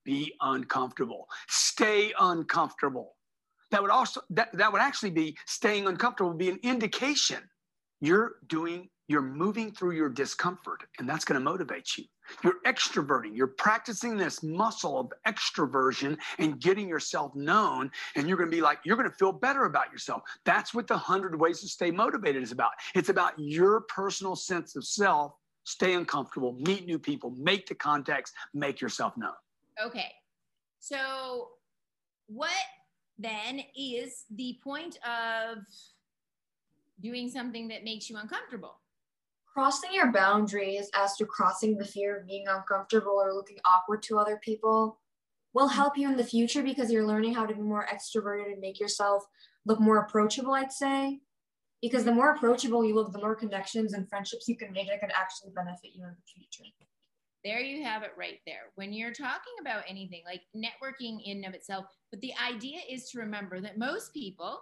Be 0.05 0.33
uncomfortable. 0.41 1.27
Stay 1.49 2.12
uncomfortable. 2.19 3.17
That 3.71 3.83
would 3.83 3.91
also 3.91 4.23
that, 4.31 4.49
that 4.55 4.73
would 4.73 4.81
actually 4.81 5.11
be 5.11 5.37
staying 5.47 5.87
uncomfortable, 5.87 6.31
would 6.31 6.39
be 6.39 6.49
an 6.49 6.59
indication 6.62 7.39
you're 8.00 8.37
doing, 8.49 8.88
you're 9.09 9.23
moving 9.23 9.73
through 9.73 9.92
your 9.92 10.09
discomfort, 10.09 10.85
and 10.99 11.09
that's 11.09 11.25
going 11.25 11.38
to 11.38 11.45
motivate 11.45 11.97
you. 11.99 12.04
You're 12.45 12.61
extroverting, 12.64 13.37
you're 13.37 13.49
practicing 13.49 14.16
this 14.16 14.42
muscle 14.42 14.99
of 15.00 15.12
extroversion 15.26 16.16
and 16.38 16.61
getting 16.61 16.88
yourself 16.88 17.35
known, 17.35 17.90
and 18.14 18.28
you're 18.28 18.38
going 18.38 18.50
to 18.50 18.57
be 18.57 18.62
like, 18.62 18.78
you're 18.85 18.97
going 18.97 19.11
to 19.11 19.16
feel 19.16 19.33
better 19.33 19.64
about 19.64 19.90
yourself. 19.90 20.23
That's 20.45 20.73
what 20.73 20.87
the 20.87 20.95
100 20.95 21.38
Ways 21.38 21.61
to 21.61 21.69
Stay 21.69 21.90
Motivated 21.90 22.42
is 22.42 22.52
about. 22.52 22.71
It's 22.95 23.09
about 23.09 23.33
your 23.37 23.83
personal 23.83 24.37
sense 24.37 24.76
of 24.76 24.85
self 24.85 25.33
stay 25.64 25.95
uncomfortable, 25.95 26.57
meet 26.59 26.87
new 26.87 26.99
people, 26.99 27.30
make 27.38 27.66
the 27.66 27.75
contacts, 27.75 28.33
make 28.54 28.80
yourself 28.80 29.16
known. 29.16 29.35
Okay. 29.83 30.11
So, 30.80 31.49
what 32.26 32.50
then 33.19 33.61
is 33.76 34.25
the 34.30 34.59
point 34.62 34.99
of 35.07 35.59
doing 37.02 37.28
something 37.28 37.69
that 37.69 37.85
makes 37.85 38.09
you 38.09 38.16
uncomfortable? 38.16 38.80
crossing 39.52 39.92
your 39.92 40.12
boundaries 40.12 40.88
as 40.95 41.16
to 41.16 41.26
crossing 41.26 41.76
the 41.76 41.85
fear 41.85 42.19
of 42.19 42.26
being 42.26 42.47
uncomfortable 42.49 43.21
or 43.21 43.33
looking 43.33 43.59
awkward 43.64 44.02
to 44.02 44.19
other 44.19 44.38
people 44.42 44.99
will 45.52 45.69
help 45.69 45.99
you 45.99 46.09
in 46.09 46.16
the 46.16 46.25
future 46.25 46.62
because 46.62 46.90
you're 46.90 47.07
learning 47.07 47.35
how 47.35 47.45
to 47.45 47.54
be 47.54 47.61
more 47.61 47.87
extroverted 47.92 48.52
and 48.52 48.61
make 48.61 48.78
yourself 48.78 49.25
look 49.66 49.80
more 49.80 49.99
approachable 49.99 50.54
i'd 50.54 50.73
say 50.73 51.19
because 51.83 52.04
the 52.04 52.12
more 52.12 52.35
approachable 52.35 52.85
you 52.85 52.95
look 52.95 53.12
the 53.12 53.19
more 53.19 53.35
connections 53.35 53.92
and 53.92 54.09
friendships 54.09 54.47
you 54.47 54.57
can 54.57 54.73
make 54.73 54.88
that 54.88 55.00
can 55.00 55.11
actually 55.11 55.50
benefit 55.54 55.90
you 55.95 56.04
in 56.04 56.11
the 56.11 56.33
future 56.33 56.71
There 57.42 57.61
you 57.61 57.83
have 57.85 58.02
it 58.02 58.11
right 58.19 58.38
there. 58.47 58.69
When 58.75 58.92
you're 58.92 59.14
talking 59.14 59.57
about 59.62 59.85
anything 59.88 60.23
like 60.26 60.42
networking 60.54 61.21
in 61.25 61.38
and 61.38 61.47
of 61.47 61.54
itself, 61.54 61.87
but 62.11 62.21
the 62.21 62.35
idea 62.37 62.80
is 62.87 63.09
to 63.11 63.19
remember 63.19 63.62
that 63.62 63.78
most 63.78 64.12
people 64.12 64.61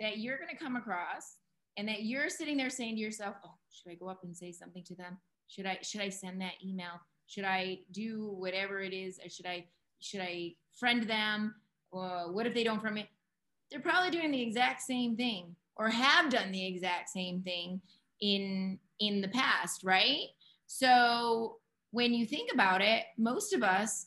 that 0.00 0.18
you're 0.18 0.38
going 0.38 0.50
to 0.50 0.64
come 0.64 0.74
across 0.74 1.36
and 1.76 1.88
that 1.88 2.02
you're 2.02 2.28
sitting 2.28 2.56
there 2.56 2.70
saying 2.70 2.96
to 2.96 3.00
yourself, 3.00 3.36
oh 3.44 3.54
should 3.70 3.90
I 3.90 3.94
go 3.94 4.08
up 4.08 4.24
and 4.24 4.36
say 4.36 4.52
something 4.52 4.84
to 4.84 4.94
them? 4.94 5.18
Should 5.48 5.66
I 5.66 5.78
should 5.82 6.00
I 6.00 6.08
send 6.08 6.40
that 6.40 6.54
email? 6.64 7.00
Should 7.26 7.44
I 7.44 7.80
do 7.92 8.34
whatever 8.36 8.80
it 8.80 8.92
is? 8.92 9.18
Or 9.24 9.28
should 9.28 9.46
I 9.46 9.66
should 10.00 10.20
I 10.20 10.54
friend 10.78 11.04
them? 11.04 11.54
Or 11.90 12.32
what 12.32 12.46
if 12.46 12.54
they 12.54 12.64
don't 12.64 12.80
friend 12.80 12.94
me? 12.94 13.08
They're 13.70 13.80
probably 13.80 14.10
doing 14.10 14.30
the 14.30 14.42
exact 14.42 14.82
same 14.82 15.16
thing 15.16 15.54
or 15.76 15.88
have 15.88 16.30
done 16.30 16.52
the 16.52 16.66
exact 16.66 17.08
same 17.08 17.42
thing 17.42 17.80
in 18.20 18.78
in 18.98 19.20
the 19.20 19.28
past, 19.28 19.82
right? 19.82 20.26
So 20.66 21.56
when 21.90 22.12
you 22.12 22.26
think 22.26 22.52
about 22.52 22.82
it, 22.82 23.04
most 23.16 23.52
of 23.52 23.62
us, 23.62 24.06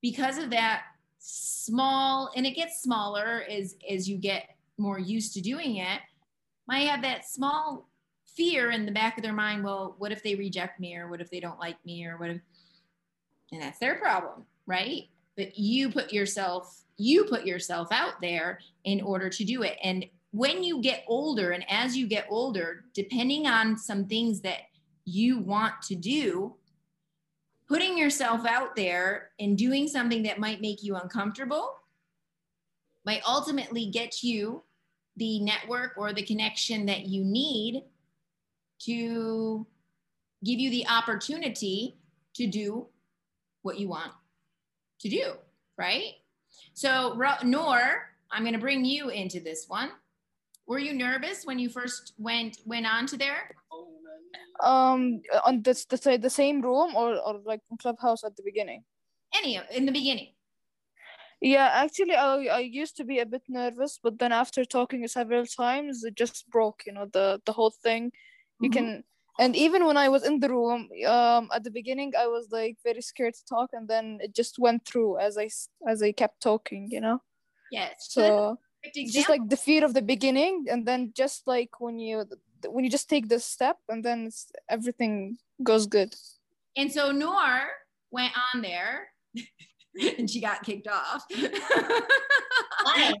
because 0.00 0.38
of 0.38 0.50
that 0.50 0.82
small, 1.18 2.30
and 2.36 2.46
it 2.46 2.52
gets 2.52 2.82
smaller 2.82 3.44
as 3.50 3.76
as 3.90 4.08
you 4.08 4.18
get 4.18 4.50
more 4.78 4.98
used 4.98 5.34
to 5.34 5.40
doing 5.40 5.76
it, 5.76 6.00
might 6.72 6.88
have 6.88 7.02
that 7.02 7.28
small 7.28 7.90
fear 8.34 8.70
in 8.70 8.86
the 8.86 8.92
back 8.92 9.18
of 9.18 9.22
their 9.22 9.34
mind. 9.34 9.62
Well, 9.62 9.94
what 9.98 10.10
if 10.10 10.22
they 10.22 10.34
reject 10.34 10.80
me, 10.80 10.96
or 10.96 11.06
what 11.06 11.20
if 11.20 11.30
they 11.30 11.38
don't 11.38 11.60
like 11.60 11.76
me, 11.84 12.06
or 12.06 12.16
what 12.16 12.30
if, 12.30 12.40
and 13.52 13.60
that's 13.60 13.78
their 13.78 13.96
problem, 13.96 14.46
right? 14.66 15.02
But 15.36 15.58
you 15.58 15.90
put 15.90 16.12
yourself 16.12 16.78
you 16.96 17.24
put 17.24 17.44
yourself 17.44 17.88
out 17.90 18.20
there 18.20 18.60
in 18.84 19.00
order 19.02 19.28
to 19.28 19.44
do 19.44 19.62
it, 19.62 19.76
and 19.84 20.06
when 20.30 20.62
you 20.62 20.80
get 20.80 21.04
older, 21.08 21.50
and 21.50 21.62
as 21.68 21.94
you 21.94 22.06
get 22.06 22.26
older, 22.30 22.84
depending 22.94 23.46
on 23.46 23.76
some 23.76 24.06
things 24.06 24.40
that 24.40 24.62
you 25.04 25.40
want 25.40 25.74
to 25.82 25.94
do, 25.94 26.54
putting 27.68 27.98
yourself 27.98 28.46
out 28.46 28.74
there 28.76 29.28
and 29.38 29.58
doing 29.58 29.86
something 29.88 30.22
that 30.22 30.38
might 30.38 30.62
make 30.62 30.82
you 30.82 30.96
uncomfortable 30.96 31.74
might 33.04 33.20
ultimately 33.28 33.90
get 33.90 34.22
you 34.22 34.62
the 35.16 35.40
network 35.40 35.92
or 35.96 36.12
the 36.12 36.22
connection 36.22 36.86
that 36.86 37.06
you 37.06 37.24
need 37.24 37.84
to 38.80 39.66
give 40.44 40.58
you 40.58 40.70
the 40.70 40.86
opportunity 40.88 41.96
to 42.34 42.46
do 42.46 42.86
what 43.62 43.78
you 43.78 43.88
want 43.88 44.12
to 45.00 45.08
do, 45.08 45.32
right? 45.78 46.14
So, 46.74 47.16
Noor, 47.44 48.08
I'm 48.30 48.42
going 48.42 48.54
to 48.54 48.60
bring 48.60 48.84
you 48.84 49.10
into 49.10 49.40
this 49.40 49.66
one. 49.68 49.90
Were 50.66 50.78
you 50.78 50.94
nervous 50.94 51.44
when 51.44 51.58
you 51.58 51.68
first 51.68 52.14
went 52.18 52.58
went 52.64 52.86
on 52.86 53.06
to 53.06 53.16
there? 53.16 53.54
Um, 54.62 55.22
on 55.44 55.62
this 55.62 55.84
the, 55.86 56.18
the 56.18 56.30
same 56.30 56.62
room 56.62 56.94
or 56.94 57.16
or 57.16 57.40
like 57.44 57.60
clubhouse 57.80 58.24
at 58.24 58.36
the 58.36 58.42
beginning? 58.42 58.84
Any 59.34 59.60
in 59.72 59.86
the 59.86 59.92
beginning. 59.92 60.28
Yeah, 61.42 61.70
actually, 61.74 62.14
I 62.14 62.46
I 62.46 62.60
used 62.60 62.96
to 62.98 63.04
be 63.04 63.18
a 63.18 63.26
bit 63.26 63.42
nervous, 63.48 63.98
but 64.00 64.20
then 64.20 64.30
after 64.30 64.64
talking 64.64 65.06
several 65.08 65.44
times, 65.44 66.04
it 66.04 66.14
just 66.14 66.48
broke. 66.48 66.84
You 66.86 66.92
know, 66.92 67.06
the 67.12 67.42
the 67.44 67.52
whole 67.52 67.74
thing. 67.82 68.12
You 68.60 68.70
mm-hmm. 68.70 68.78
can, 68.78 69.04
and 69.40 69.56
even 69.56 69.84
when 69.84 69.96
I 69.96 70.08
was 70.08 70.24
in 70.24 70.38
the 70.38 70.48
room, 70.48 70.88
um, 71.04 71.50
at 71.52 71.64
the 71.64 71.72
beginning, 71.72 72.12
I 72.16 72.28
was 72.28 72.46
like 72.52 72.78
very 72.84 73.02
scared 73.02 73.34
to 73.34 73.44
talk, 73.44 73.70
and 73.72 73.88
then 73.88 74.18
it 74.22 74.36
just 74.36 74.60
went 74.60 74.86
through 74.86 75.18
as 75.18 75.36
I 75.36 75.50
as 75.88 76.00
I 76.00 76.12
kept 76.12 76.40
talking. 76.40 76.88
You 76.92 77.00
know. 77.00 77.18
Yes. 77.72 78.06
So 78.10 78.58
it's 78.84 79.12
just 79.12 79.28
like 79.28 79.48
the 79.48 79.56
fear 79.56 79.84
of 79.84 79.94
the 79.94 80.02
beginning, 80.02 80.66
and 80.70 80.86
then 80.86 81.12
just 81.16 81.48
like 81.48 81.80
when 81.80 81.98
you 81.98 82.24
when 82.68 82.84
you 82.84 82.90
just 82.90 83.10
take 83.10 83.28
this 83.28 83.44
step, 83.44 83.78
and 83.88 84.04
then 84.04 84.26
it's, 84.26 84.46
everything 84.68 85.38
goes 85.62 85.86
good. 85.86 86.14
And 86.76 86.92
so 86.92 87.10
Noor 87.10 87.66
went 88.12 88.32
on 88.54 88.62
there, 88.62 89.08
and 90.18 90.28
she 90.28 90.40
got 90.40 90.62
kicked 90.62 90.88
off. 90.88 91.24
Why? 92.84 93.12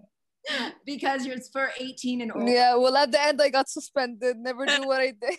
because 0.86 1.26
it's 1.26 1.48
for 1.48 1.70
18 1.78 2.22
and 2.22 2.32
older. 2.32 2.50
Yeah, 2.50 2.76
well, 2.76 2.96
at 2.96 3.12
the 3.12 3.22
end, 3.22 3.40
I 3.40 3.48
got 3.48 3.68
suspended. 3.68 4.36
Never 4.38 4.66
do 4.66 4.86
what 4.86 5.00
I 5.00 5.12
did. 5.12 5.38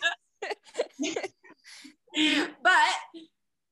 but 2.62 3.22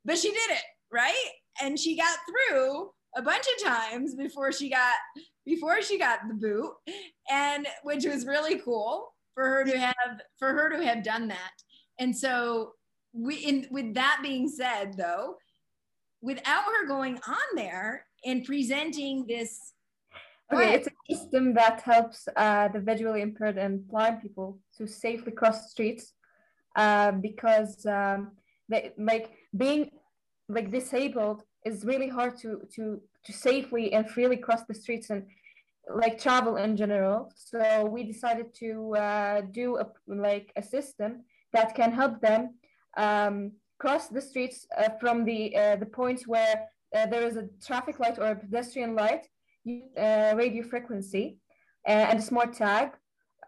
but 0.05 0.19
she 0.19 0.31
did 0.31 0.51
it 0.51 0.63
right, 0.91 1.29
and 1.61 1.79
she 1.79 1.97
got 1.97 2.19
through 2.29 2.91
a 3.17 3.23
bunch 3.23 3.45
of 3.57 3.65
times 3.65 4.15
before 4.15 4.53
she 4.53 4.71
got 4.71 4.95
before 5.45 5.83
she 5.83 5.99
got 5.99 6.21
the 6.29 6.35
boot 6.35 6.73
and 7.31 7.67
which 7.83 8.05
was 8.05 8.27
really 8.27 8.59
cool 8.59 9.13
for 9.35 9.45
her 9.45 9.65
to 9.65 9.79
have 9.79 10.21
for 10.39 10.53
her 10.53 10.71
to 10.71 10.85
have 10.85 11.03
done 11.03 11.29
that 11.29 11.53
and 11.99 12.17
so 12.17 12.73
we 13.13 13.37
in 13.37 13.67
with 13.71 13.95
that 13.95 14.21
being 14.23 14.49
said 14.49 14.95
though 14.97 15.35
without 16.23 16.65
her 16.65 16.87
going 16.87 17.19
on 17.27 17.49
there 17.57 18.07
and 18.25 18.45
presenting 18.45 19.27
this 19.27 19.73
okay 20.53 20.75
it's 20.75 20.89
a 20.89 21.15
system 21.15 21.53
that 21.55 21.81
helps 21.83 22.29
uh, 22.37 22.69
the 22.69 22.81
visually 22.81 23.21
impaired 23.21 23.59
and 23.59 23.87
blind 23.89 24.23
people 24.23 24.59
to 24.77 24.87
safely 24.87 25.33
cross 25.33 25.63
the 25.63 25.69
streets 25.69 26.15
uh, 26.77 27.13
because 27.13 27.85
um, 27.87 28.33
they 28.69 28.93
like 28.99 29.31
being 29.57 29.91
like 30.49 30.71
disabled 30.71 31.43
is 31.65 31.85
really 31.85 32.09
hard 32.09 32.39
to 32.39 32.63
to 32.75 33.01
to 33.25 33.33
safely 33.33 33.93
and 33.93 34.09
freely 34.09 34.37
cross 34.37 34.63
the 34.69 34.75
streets 34.75 35.11
and 35.11 35.25
like 35.95 36.21
travel 36.21 36.57
in 36.57 36.77
general. 36.77 37.33
So 37.35 37.85
we 37.87 38.05
decided 38.05 38.55
to 38.57 38.97
uh, 38.97 39.41
do 39.51 39.79
a, 39.79 39.87
like 40.07 40.53
a 40.57 40.63
system 40.63 41.25
that 41.53 41.75
can 41.75 41.93
help 41.93 42.21
them 42.21 42.55
um, 42.97 43.53
cross 43.79 44.09
the 44.09 44.21
streets 44.21 44.67
uh, 44.77 44.91
from 45.01 45.25
the 45.25 45.57
uh, 45.57 45.77
the 45.77 45.87
points 45.87 46.27
where 46.27 46.69
uh, 46.95 47.07
there 47.07 47.27
is 47.27 47.37
a 47.37 47.49
traffic 47.65 47.99
light 47.99 48.19
or 48.19 48.29
a 48.31 48.37
pedestrian 48.37 48.95
light, 48.95 49.27
uh, 49.69 50.35
radio 50.37 50.63
frequency, 50.63 51.39
uh, 51.89 52.05
and 52.11 52.19
a 52.19 52.23
smart 52.23 52.53
tag 52.53 52.91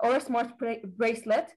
or 0.00 0.16
a 0.16 0.20
smart 0.20 0.48
bracelet. 0.96 1.48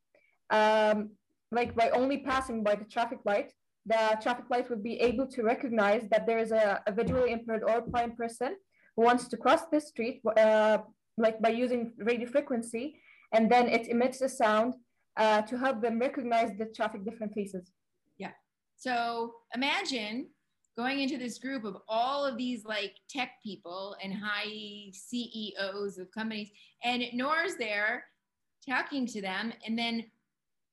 Um, 0.50 1.12
like 1.52 1.76
by 1.76 1.90
only 1.90 2.18
passing 2.20 2.64
by 2.64 2.76
the 2.76 2.86
traffic 2.86 3.20
light, 3.26 3.54
the 3.86 4.18
traffic 4.22 4.46
light 4.50 4.70
would 4.70 4.84
be 4.84 5.00
able 5.00 5.28
to 5.28 5.44
recognize 5.44 6.04
that 6.12 6.28
there 6.28 6.40
is 6.40 6.52
a, 6.52 6.82
a 6.88 6.92
visually 6.92 7.32
impaired 7.32 7.64
or 7.64 7.82
blind 7.82 8.18
person 8.18 8.56
who 8.96 9.04
wants 9.04 9.28
to 9.30 9.38
cross 9.38 9.62
the 9.72 9.80
street, 9.80 10.22
like 11.18 11.42
by 11.42 11.50
using 11.50 11.94
radio 11.98 12.28
frequency, 12.28 13.00
and 13.32 13.50
then 13.50 13.68
it 13.70 13.88
emits 13.88 14.22
a 14.22 14.30
sound 14.30 14.74
uh, 15.18 15.42
to 15.44 15.58
help 15.58 15.82
them 15.82 16.00
recognize 16.00 16.52
the 16.58 16.66
traffic 16.66 17.04
different 17.06 17.34
faces. 17.34 17.72
So 18.78 19.34
imagine 19.56 20.28
going 20.78 21.00
into 21.00 21.18
this 21.18 21.40
group 21.40 21.66
of 21.66 21.78
all 21.88 22.24
of 22.24 22.38
these 22.38 22.64
like 22.64 22.94
tech 23.10 23.32
people 23.44 23.96
and 24.04 24.14
high 24.14 24.92
CEOs 24.94 25.98
of 25.98 26.12
companies, 26.12 26.52
and 26.84 27.04
Nora's 27.14 27.58
there 27.58 28.06
talking 28.68 29.08
to 29.08 29.22
them, 29.22 29.52
and 29.66 29.78
then 29.78 30.06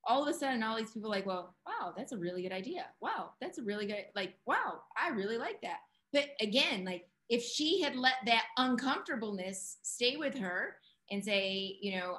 all 0.07 0.23
of 0.23 0.29
a 0.29 0.39
sudden 0.39 0.63
all 0.63 0.77
these 0.77 0.91
people 0.91 1.09
like 1.09 1.25
well 1.25 1.55
wow 1.67 1.95
that's 1.97 2.13
a 2.13 2.19
really 2.19 2.43
good 2.43 2.53
idea. 2.53 2.87
Wow 3.01 3.31
that's 3.41 3.59
a 3.59 3.63
really 3.63 3.87
good 3.87 4.05
like 4.15 4.35
wow 4.47 4.83
i 5.03 5.09
really 5.09 5.39
like 5.39 5.63
that. 5.63 5.79
But 6.13 6.27
again 6.41 6.85
like 6.85 7.09
if 7.31 7.43
she 7.43 7.81
had 7.81 7.97
let 7.97 8.17
that 8.27 8.45
uncomfortableness 8.59 9.79
stay 9.83 10.19
with 10.19 10.37
her 10.37 10.77
and 11.11 11.25
say 11.25 11.79
you 11.81 11.99
know 11.99 12.19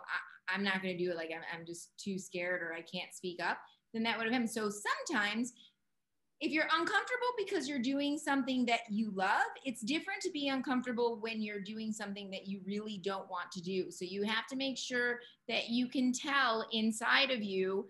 I, 0.49 0.55
am 0.55 0.63
not 0.63 0.81
going 0.81 0.97
to 0.97 1.03
do 1.03 1.11
it 1.11 1.15
like 1.15 1.29
I'm, 1.31 1.43
I'm 1.53 1.65
just 1.65 1.89
too 1.99 2.17
scared 2.17 2.61
or 2.61 2.73
i 2.73 2.81
can't 2.81 3.13
speak 3.13 3.41
up 3.41 3.57
then 3.95 4.03
that 4.03 4.17
would 4.17 4.25
have 4.25 4.33
happened. 4.33 4.51
So 4.51 4.69
sometimes 4.69 5.53
if 6.41 6.51
you're 6.51 6.65
uncomfortable 6.65 7.33
because 7.37 7.67
you're 7.67 7.79
doing 7.79 8.17
something 8.17 8.65
that 8.65 8.81
you 8.89 9.11
love, 9.11 9.45
it's 9.63 9.81
different 9.81 10.21
to 10.21 10.31
be 10.31 10.49
uncomfortable 10.49 11.17
when 11.21 11.41
you're 11.41 11.61
doing 11.61 11.93
something 11.93 12.29
that 12.31 12.45
you 12.45 12.59
really 12.65 12.97
don't 12.97 13.29
want 13.29 13.51
to 13.53 13.61
do. 13.61 13.89
So 13.89 14.03
you 14.03 14.23
have 14.23 14.45
to 14.47 14.55
make 14.55 14.77
sure 14.77 15.19
that 15.47 15.69
you 15.69 15.87
can 15.87 16.11
tell 16.11 16.67
inside 16.73 17.31
of 17.31 17.41
you 17.41 17.87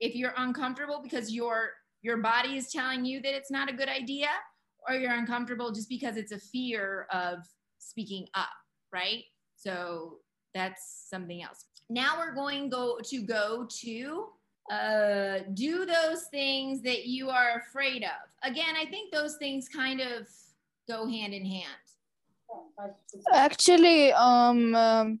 if 0.00 0.14
you're 0.14 0.34
uncomfortable 0.36 1.00
because 1.02 1.32
your 1.32 1.70
your 2.02 2.18
body 2.18 2.56
is 2.56 2.70
telling 2.70 3.04
you 3.04 3.20
that 3.22 3.34
it's 3.34 3.50
not 3.50 3.68
a 3.68 3.72
good 3.72 3.88
idea 3.88 4.28
or 4.86 4.94
you're 4.94 5.14
uncomfortable 5.14 5.72
just 5.72 5.88
because 5.88 6.16
it's 6.16 6.30
a 6.30 6.38
fear 6.38 7.06
of 7.12 7.38
speaking 7.78 8.26
up, 8.34 8.48
right? 8.92 9.24
So 9.56 10.18
that's 10.54 11.06
something 11.10 11.42
else. 11.42 11.64
Now 11.90 12.18
we're 12.18 12.34
going 12.34 12.68
go 12.68 12.98
to 13.02 13.22
go 13.22 13.66
to 13.80 14.26
uh, 14.70 15.38
do 15.54 15.86
those 15.86 16.24
things 16.24 16.82
that 16.82 17.06
you 17.06 17.30
are 17.30 17.58
afraid 17.58 18.04
of. 18.04 18.28
Again, 18.42 18.74
I 18.76 18.86
think 18.86 19.12
those 19.12 19.36
things 19.36 19.68
kind 19.68 20.00
of 20.00 20.28
go 20.88 21.06
hand 21.06 21.34
in 21.34 21.44
hand. 21.44 21.66
Actually, 23.32 24.12
um, 24.12 24.74
um, 24.74 25.20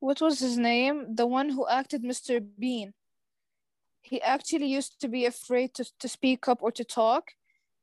what 0.00 0.20
was 0.20 0.38
his 0.40 0.56
name? 0.56 1.14
The 1.14 1.26
one 1.26 1.48
who 1.48 1.66
acted 1.68 2.02
Mr. 2.02 2.44
Bean. 2.58 2.92
He 4.02 4.22
actually 4.22 4.66
used 4.66 5.00
to 5.00 5.08
be 5.08 5.24
afraid 5.24 5.74
to, 5.74 5.84
to 5.98 6.08
speak 6.08 6.46
up 6.48 6.58
or 6.62 6.70
to 6.72 6.84
talk. 6.84 7.32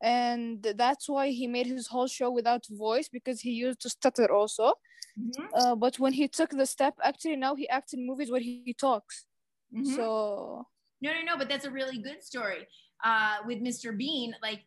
And 0.01 0.65
that's 0.77 1.07
why 1.09 1.29
he 1.29 1.47
made 1.47 1.67
his 1.67 1.87
whole 1.87 2.07
show 2.07 2.29
without 2.31 2.65
voice 2.69 3.09
because 3.09 3.41
he 3.41 3.51
used 3.51 3.81
to 3.81 3.89
stutter 3.89 4.31
also. 4.31 4.73
Mm-hmm. 5.19 5.45
Uh, 5.53 5.75
but 5.75 5.99
when 5.99 6.13
he 6.13 6.27
took 6.27 6.49
the 6.51 6.65
step, 6.65 6.95
actually 7.03 7.35
now 7.35 7.55
he 7.55 7.67
acts 7.69 7.93
in 7.93 8.05
movies 8.05 8.31
where 8.31 8.41
he, 8.41 8.63
he 8.65 8.73
talks. 8.73 9.25
Mm-hmm. 9.73 9.95
So 9.95 10.65
no, 11.03 11.11
no, 11.11 11.33
no, 11.33 11.37
but 11.37 11.49
that's 11.49 11.65
a 11.65 11.71
really 11.71 11.97
good 11.97 12.23
story. 12.23 12.65
Uh, 13.03 13.37
with 13.45 13.59
Mr. 13.61 13.95
Bean, 13.95 14.33
like 14.41 14.61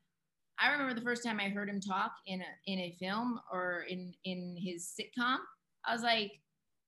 I 0.58 0.70
remember 0.70 0.94
the 0.94 1.00
first 1.00 1.24
time 1.24 1.40
I 1.40 1.48
heard 1.48 1.70
him 1.70 1.80
talk 1.80 2.12
in 2.26 2.42
a 2.42 2.70
in 2.70 2.78
a 2.78 2.96
film 3.00 3.40
or 3.50 3.86
in 3.88 4.12
in 4.24 4.56
his 4.58 4.86
sitcom. 4.86 5.38
I 5.84 5.92
was 5.94 6.02
like, 6.02 6.32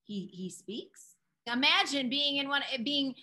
he 0.04 0.28
he 0.32 0.50
speaks. 0.50 1.16
Imagine 1.46 2.10
being 2.10 2.36
in 2.36 2.48
one 2.48 2.62
being 2.84 3.14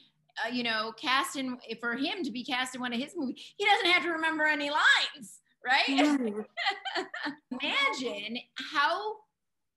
uh, 0.43 0.49
you 0.49 0.63
know, 0.63 0.91
cast 0.99 1.35
in 1.35 1.57
for 1.79 1.93
him 1.93 2.23
to 2.23 2.31
be 2.31 2.43
cast 2.43 2.75
in 2.75 2.81
one 2.81 2.91
of 2.91 2.99
his 2.99 3.13
movies, 3.15 3.41
he 3.57 3.65
doesn't 3.65 3.91
have 3.91 4.03
to 4.03 4.09
remember 4.09 4.45
any 4.45 4.69
lines, 4.69 5.39
right? 5.65 5.87
Imagine 7.61 8.39
how 8.73 9.15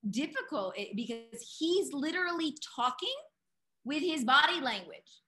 difficult 0.09 0.77
it 0.77 0.95
because 0.95 1.55
he's 1.59 1.93
literally 1.93 2.57
talking 2.75 3.15
with 3.85 4.01
his 4.01 4.23
body 4.23 4.59
language 4.59 5.21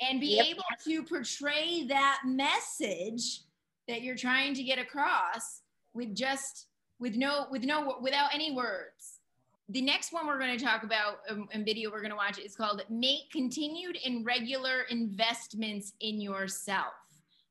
and 0.00 0.20
be 0.20 0.36
Yep. 0.36 0.46
able 0.46 0.64
to 0.84 1.02
portray 1.04 1.84
that 1.84 2.22
message 2.24 3.42
that 3.88 4.02
you're 4.02 4.16
trying 4.16 4.54
to 4.54 4.62
get 4.62 4.78
across 4.78 5.62
with 5.92 6.14
just 6.14 6.66
with 6.98 7.16
no 7.16 7.46
with 7.50 7.64
no 7.64 7.98
without 8.00 8.34
any 8.34 8.52
words. 8.52 9.20
The 9.68 9.80
next 9.80 10.12
one 10.12 10.26
we're 10.26 10.38
going 10.38 10.56
to 10.58 10.62
talk 10.64 10.82
about 10.82 11.20
um, 11.30 11.48
and 11.52 11.64
video 11.64 11.90
we're 11.90 12.00
going 12.00 12.10
to 12.10 12.16
watch 12.16 12.38
is 12.38 12.54
called 12.54 12.82
make 12.90 13.30
continued 13.30 13.98
and 14.04 14.24
regular 14.24 14.82
investments 14.90 15.94
in 16.00 16.20
yourself. 16.20 16.94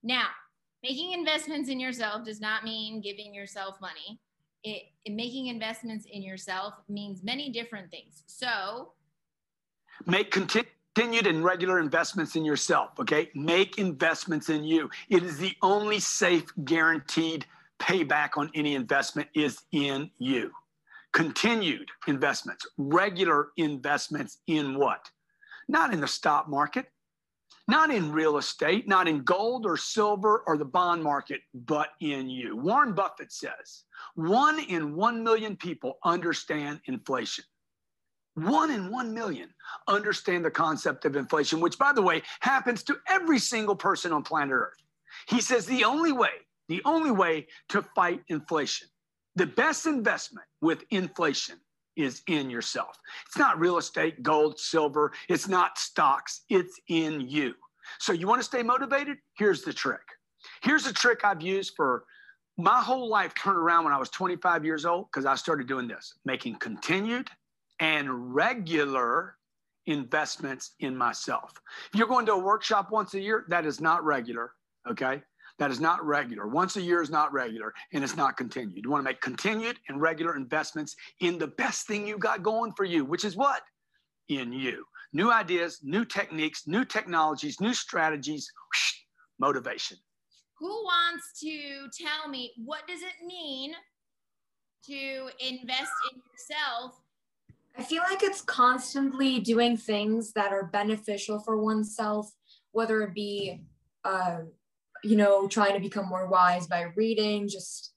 Now 0.03 0.27
making 0.83 1.13
investments 1.13 1.69
in 1.69 1.79
yourself 1.79 2.25
does 2.25 2.41
not 2.41 2.63
mean 2.63 3.01
giving 3.01 3.33
yourself 3.33 3.79
money. 3.81 4.19
It, 4.63 4.83
it 5.05 5.13
making 5.13 5.47
investments 5.47 6.05
in 6.11 6.21
yourself 6.21 6.73
means 6.87 7.23
many 7.23 7.49
different 7.49 7.89
things. 7.91 8.23
So 8.27 8.93
Make 10.05 10.31
continued 10.31 10.67
and 10.95 11.43
regular 11.43 11.79
investments 11.79 12.35
in 12.35 12.45
yourself, 12.45 12.91
okay? 12.99 13.29
Make 13.33 13.77
investments 13.77 14.49
in 14.49 14.63
you. 14.63 14.89
It 15.09 15.23
is 15.23 15.37
the 15.37 15.55
only 15.61 15.99
safe, 15.99 16.45
guaranteed 16.65 17.45
payback 17.79 18.31
on 18.37 18.51
any 18.53 18.75
investment 18.75 19.27
is 19.33 19.59
in 19.71 20.09
you. 20.19 20.51
Continued 21.11 21.89
investments, 22.07 22.65
regular 22.77 23.49
investments 23.57 24.39
in 24.47 24.75
what? 24.77 25.09
Not 25.67 25.93
in 25.93 25.99
the 25.99 26.07
stock 26.07 26.49
market, 26.49 26.87
not 27.67 27.91
in 27.91 28.11
real 28.11 28.37
estate, 28.37 28.87
not 28.87 29.07
in 29.07 29.23
gold 29.23 29.65
or 29.65 29.77
silver 29.77 30.43
or 30.47 30.57
the 30.57 30.65
bond 30.65 31.03
market, 31.03 31.41
but 31.53 31.89
in 32.01 32.29
you. 32.29 32.57
Warren 32.57 32.93
Buffett 32.93 33.31
says 33.31 33.83
one 34.15 34.59
in 34.59 34.95
one 34.95 35.23
million 35.23 35.55
people 35.55 35.97
understand 36.03 36.81
inflation. 36.87 37.45
One 38.35 38.71
in 38.71 38.89
one 38.89 39.13
million 39.13 39.49
understand 39.87 40.43
the 40.43 40.51
concept 40.51 41.05
of 41.05 41.15
inflation, 41.15 41.59
which, 41.59 41.77
by 41.77 41.93
the 41.93 42.01
way, 42.01 42.23
happens 42.39 42.83
to 42.83 42.97
every 43.07 43.37
single 43.37 43.75
person 43.75 44.11
on 44.11 44.23
planet 44.23 44.53
Earth. 44.53 44.81
He 45.27 45.39
says 45.39 45.65
the 45.65 45.83
only 45.83 46.11
way, 46.11 46.31
the 46.67 46.81
only 46.85 47.11
way 47.11 47.47
to 47.69 47.83
fight 47.95 48.21
inflation, 48.29 48.87
the 49.35 49.45
best 49.45 49.85
investment 49.85 50.47
with 50.61 50.83
inflation 50.89 51.57
is 51.95 52.23
in 52.27 52.49
yourself. 52.49 52.97
It's 53.27 53.37
not 53.37 53.59
real 53.59 53.77
estate, 53.77 54.23
gold, 54.23 54.59
silver, 54.59 55.13
it's 55.29 55.47
not 55.47 55.77
stocks, 55.77 56.41
it's 56.49 56.79
in 56.87 57.21
you. 57.21 57.53
So, 57.99 58.13
you 58.13 58.27
want 58.27 58.41
to 58.41 58.45
stay 58.45 58.63
motivated? 58.63 59.17
Here's 59.37 59.61
the 59.61 59.73
trick. 59.73 60.01
Here's 60.63 60.87
a 60.87 60.93
trick 60.93 61.23
I've 61.23 61.41
used 61.41 61.73
for 61.75 62.05
my 62.57 62.81
whole 62.81 63.09
life 63.09 63.33
turned 63.35 63.57
around 63.57 63.83
when 63.83 63.93
I 63.93 63.97
was 63.97 64.09
25 64.09 64.65
years 64.65 64.85
old 64.85 65.07
because 65.11 65.25
I 65.25 65.35
started 65.35 65.67
doing 65.67 65.87
this, 65.87 66.15
making 66.25 66.55
continued 66.55 67.29
and 67.79 68.33
regular 68.35 69.35
investments 69.85 70.75
in 70.79 70.95
myself. 70.95 71.53
If 71.91 71.99
you're 71.99 72.07
going 72.07 72.25
to 72.27 72.33
a 72.33 72.37
workshop 72.37 72.91
once 72.91 73.13
a 73.13 73.19
year, 73.19 73.45
that 73.49 73.65
is 73.65 73.81
not 73.81 74.03
regular, 74.03 74.53
okay? 74.89 75.21
That 75.59 75.71
is 75.71 75.79
not 75.79 76.03
regular. 76.05 76.47
Once 76.47 76.77
a 76.77 76.81
year 76.81 77.01
is 77.01 77.09
not 77.09 77.31
regular 77.33 77.73
and 77.93 78.03
it's 78.03 78.15
not 78.15 78.37
continued. 78.37 78.83
You 78.83 78.89
want 78.89 79.03
to 79.03 79.09
make 79.09 79.21
continued 79.21 79.77
and 79.87 80.01
regular 80.01 80.35
investments 80.35 80.95
in 81.19 81.37
the 81.37 81.47
best 81.47 81.85
thing 81.85 82.07
you 82.07 82.17
got 82.17 82.41
going 82.41 82.71
for 82.73 82.85
you, 82.85 83.05
which 83.05 83.25
is 83.25 83.35
what? 83.35 83.61
In 84.29 84.51
you. 84.53 84.85
New 85.11 85.31
ideas, 85.31 85.79
new 85.83 86.05
techniques, 86.05 86.65
new 86.65 86.83
technologies, 86.85 87.61
new 87.61 87.73
strategies, 87.73 88.49
whoosh, 88.71 88.93
motivation. 89.39 89.97
who 90.57 90.69
wants 90.69 91.39
to 91.41 91.87
tell 92.03 92.29
me 92.29 92.51
what 92.65 92.87
does 92.87 93.01
it 93.01 93.25
mean 93.25 93.73
to 94.85 95.29
invest 95.39 95.91
in 96.11 96.21
yourself 96.31 96.99
I 97.77 97.83
feel 97.83 98.03
like 98.09 98.21
it's 98.21 98.41
constantly 98.41 99.39
doing 99.39 99.77
things 99.77 100.33
that 100.33 100.51
are 100.51 100.65
beneficial 100.65 101.39
for 101.39 101.57
oneself, 101.57 102.31
whether 102.71 103.01
it 103.01 103.13
be, 103.13 103.63
uh, 104.03 104.41
you 105.03 105.15
know, 105.15 105.47
trying 105.47 105.73
to 105.73 105.79
become 105.79 106.07
more 106.07 106.27
wise 106.27 106.67
by 106.67 106.83
reading, 106.95 107.47
just 107.47 107.93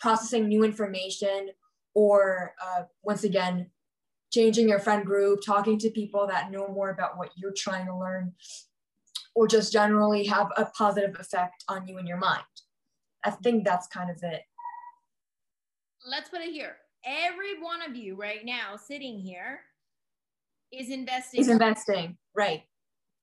processing 0.00 0.48
new 0.48 0.62
information, 0.62 1.50
or 1.94 2.54
uh, 2.64 2.84
once 3.02 3.24
again, 3.24 3.70
changing 4.32 4.68
your 4.68 4.78
friend 4.78 5.04
group, 5.04 5.40
talking 5.44 5.78
to 5.78 5.90
people 5.90 6.26
that 6.28 6.50
know 6.50 6.68
more 6.68 6.90
about 6.90 7.18
what 7.18 7.30
you're 7.36 7.52
trying 7.56 7.86
to 7.86 7.96
learn, 7.96 8.32
or 9.34 9.48
just 9.48 9.72
generally 9.72 10.24
have 10.24 10.48
a 10.56 10.66
positive 10.66 11.18
effect 11.18 11.64
on 11.68 11.86
you 11.88 11.98
and 11.98 12.06
your 12.06 12.18
mind. 12.18 12.42
I 13.24 13.30
think 13.30 13.64
that's 13.64 13.88
kind 13.88 14.10
of 14.10 14.22
it. 14.22 14.42
let's 16.08 16.28
put 16.28 16.40
it 16.40 16.52
here 16.52 16.76
every 17.04 17.60
one 17.60 17.82
of 17.82 17.96
you 17.96 18.14
right 18.16 18.44
now 18.44 18.76
sitting 18.76 19.18
here 19.18 19.60
is 20.72 20.90
investing 20.90 21.40
Is 21.40 21.48
investing, 21.48 22.16
right? 22.34 22.62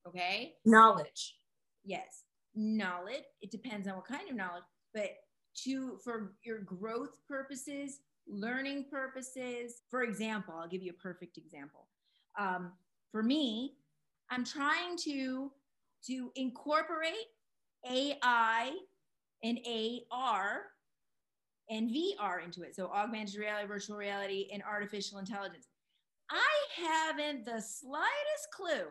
okay 0.06 0.54
Knowledge. 0.64 1.36
yes 1.84 2.22
knowledge 2.54 3.24
it 3.42 3.50
depends 3.50 3.86
on 3.86 3.94
what 3.96 4.06
kind 4.06 4.28
of 4.30 4.34
knowledge 4.36 4.64
but 4.94 5.10
to 5.54 5.98
for 6.02 6.32
your 6.42 6.60
growth 6.60 7.18
purposes 7.28 8.00
learning 8.26 8.86
purposes 8.90 9.82
for 9.90 10.02
example 10.02 10.54
i'll 10.58 10.68
give 10.68 10.82
you 10.82 10.90
a 10.90 11.02
perfect 11.02 11.36
example 11.36 11.86
um, 12.38 12.72
for 13.12 13.22
me 13.22 13.74
i'm 14.30 14.44
trying 14.44 14.96
to 14.96 15.50
to 16.06 16.30
incorporate 16.34 17.26
ai 17.90 18.72
and 19.44 19.58
ar 20.10 20.62
and 21.70 21.90
vr 21.90 22.44
into 22.44 22.62
it 22.62 22.74
so 22.74 22.88
augmented 22.88 23.38
reality 23.38 23.66
virtual 23.66 23.96
reality 23.96 24.48
and 24.52 24.62
artificial 24.62 25.18
intelligence 25.18 25.68
i 26.30 26.82
haven't 26.82 27.44
the 27.44 27.60
slightest 27.60 28.48
clue 28.54 28.86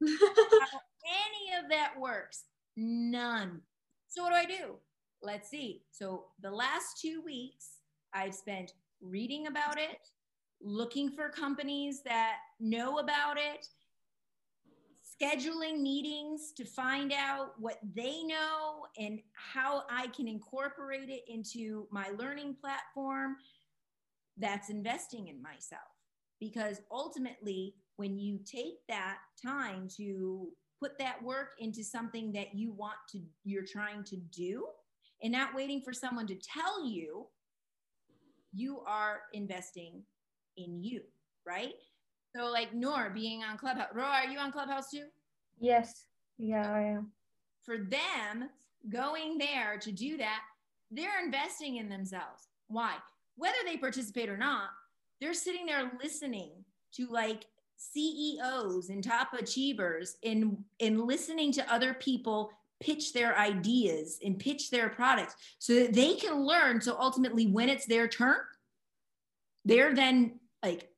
how 0.06 0.80
any 1.08 1.64
of 1.64 1.70
that 1.70 1.92
works. 1.98 2.44
None. 2.76 3.60
So 4.08 4.22
what 4.22 4.30
do 4.30 4.36
I 4.36 4.44
do? 4.44 4.76
Let's 5.22 5.48
see. 5.48 5.82
So 5.90 6.26
the 6.40 6.50
last 6.50 7.00
two 7.00 7.22
weeks, 7.24 7.80
I've 8.14 8.34
spent 8.34 8.72
reading 9.00 9.46
about 9.46 9.78
it, 9.78 9.98
looking 10.60 11.10
for 11.10 11.28
companies 11.28 12.02
that 12.04 12.36
know 12.60 12.98
about 12.98 13.36
it, 13.36 13.66
scheduling 15.20 15.80
meetings 15.80 16.52
to 16.56 16.64
find 16.64 17.12
out 17.12 17.52
what 17.58 17.78
they 17.94 18.22
know 18.22 18.86
and 18.98 19.20
how 19.32 19.82
I 19.90 20.08
can 20.08 20.28
incorporate 20.28 21.08
it 21.08 21.22
into 21.28 21.86
my 21.90 22.08
learning 22.16 22.56
platform. 22.60 23.36
That's 24.36 24.70
investing 24.70 25.28
in 25.28 25.42
myself 25.42 25.82
because 26.40 26.80
ultimately 26.90 27.74
when 27.96 28.18
you 28.18 28.38
take 28.44 28.86
that 28.88 29.18
time 29.44 29.88
to 29.96 30.48
put 30.80 30.96
that 30.98 31.22
work 31.22 31.50
into 31.58 31.82
something 31.82 32.32
that 32.32 32.54
you 32.54 32.72
want 32.72 32.96
to 33.10 33.20
you're 33.44 33.64
trying 33.64 34.04
to 34.04 34.16
do 34.16 34.66
and 35.22 35.32
not 35.32 35.54
waiting 35.54 35.80
for 35.80 35.92
someone 35.92 36.26
to 36.26 36.36
tell 36.36 36.86
you 36.86 37.26
you 38.52 38.80
are 38.86 39.22
investing 39.32 40.02
in 40.56 40.80
you 40.80 41.00
right 41.44 41.74
so 42.34 42.50
like 42.50 42.74
Noor 42.74 43.10
being 43.10 43.42
on 43.42 43.56
clubhouse 43.56 43.88
Roa, 43.94 44.22
are 44.24 44.26
you 44.26 44.38
on 44.38 44.52
clubhouse 44.52 44.90
too 44.90 45.06
Yes. 45.60 46.06
Yeah, 46.38 46.72
I 46.72 46.82
am. 46.82 47.10
for 47.64 47.78
them 47.78 48.48
going 48.88 49.38
there 49.38 49.76
to 49.78 49.90
do 49.90 50.16
that, 50.18 50.42
they're 50.90 51.24
investing 51.24 51.76
in 51.76 51.88
themselves. 51.88 52.48
Why? 52.68 52.94
Whether 53.36 53.56
they 53.66 53.76
participate 53.76 54.28
or 54.28 54.36
not, 54.36 54.70
they're 55.20 55.34
sitting 55.34 55.66
there 55.66 55.90
listening 56.00 56.52
to 56.94 57.06
like 57.08 57.46
CEOs 57.76 58.88
and 58.88 59.02
top 59.02 59.34
achievers 59.34 60.16
and 60.24 60.58
and 60.80 61.00
listening 61.00 61.52
to 61.52 61.72
other 61.72 61.94
people 61.94 62.50
pitch 62.80 63.12
their 63.12 63.36
ideas 63.36 64.18
and 64.24 64.38
pitch 64.38 64.70
their 64.70 64.88
products 64.88 65.34
so 65.58 65.74
that 65.74 65.92
they 65.92 66.14
can 66.14 66.44
learn 66.44 66.80
so 66.80 66.96
ultimately 66.98 67.46
when 67.46 67.68
it's 67.68 67.86
their 67.86 68.06
turn 68.08 68.38
they're 69.64 69.94
then 69.94 70.38
like 70.64 70.88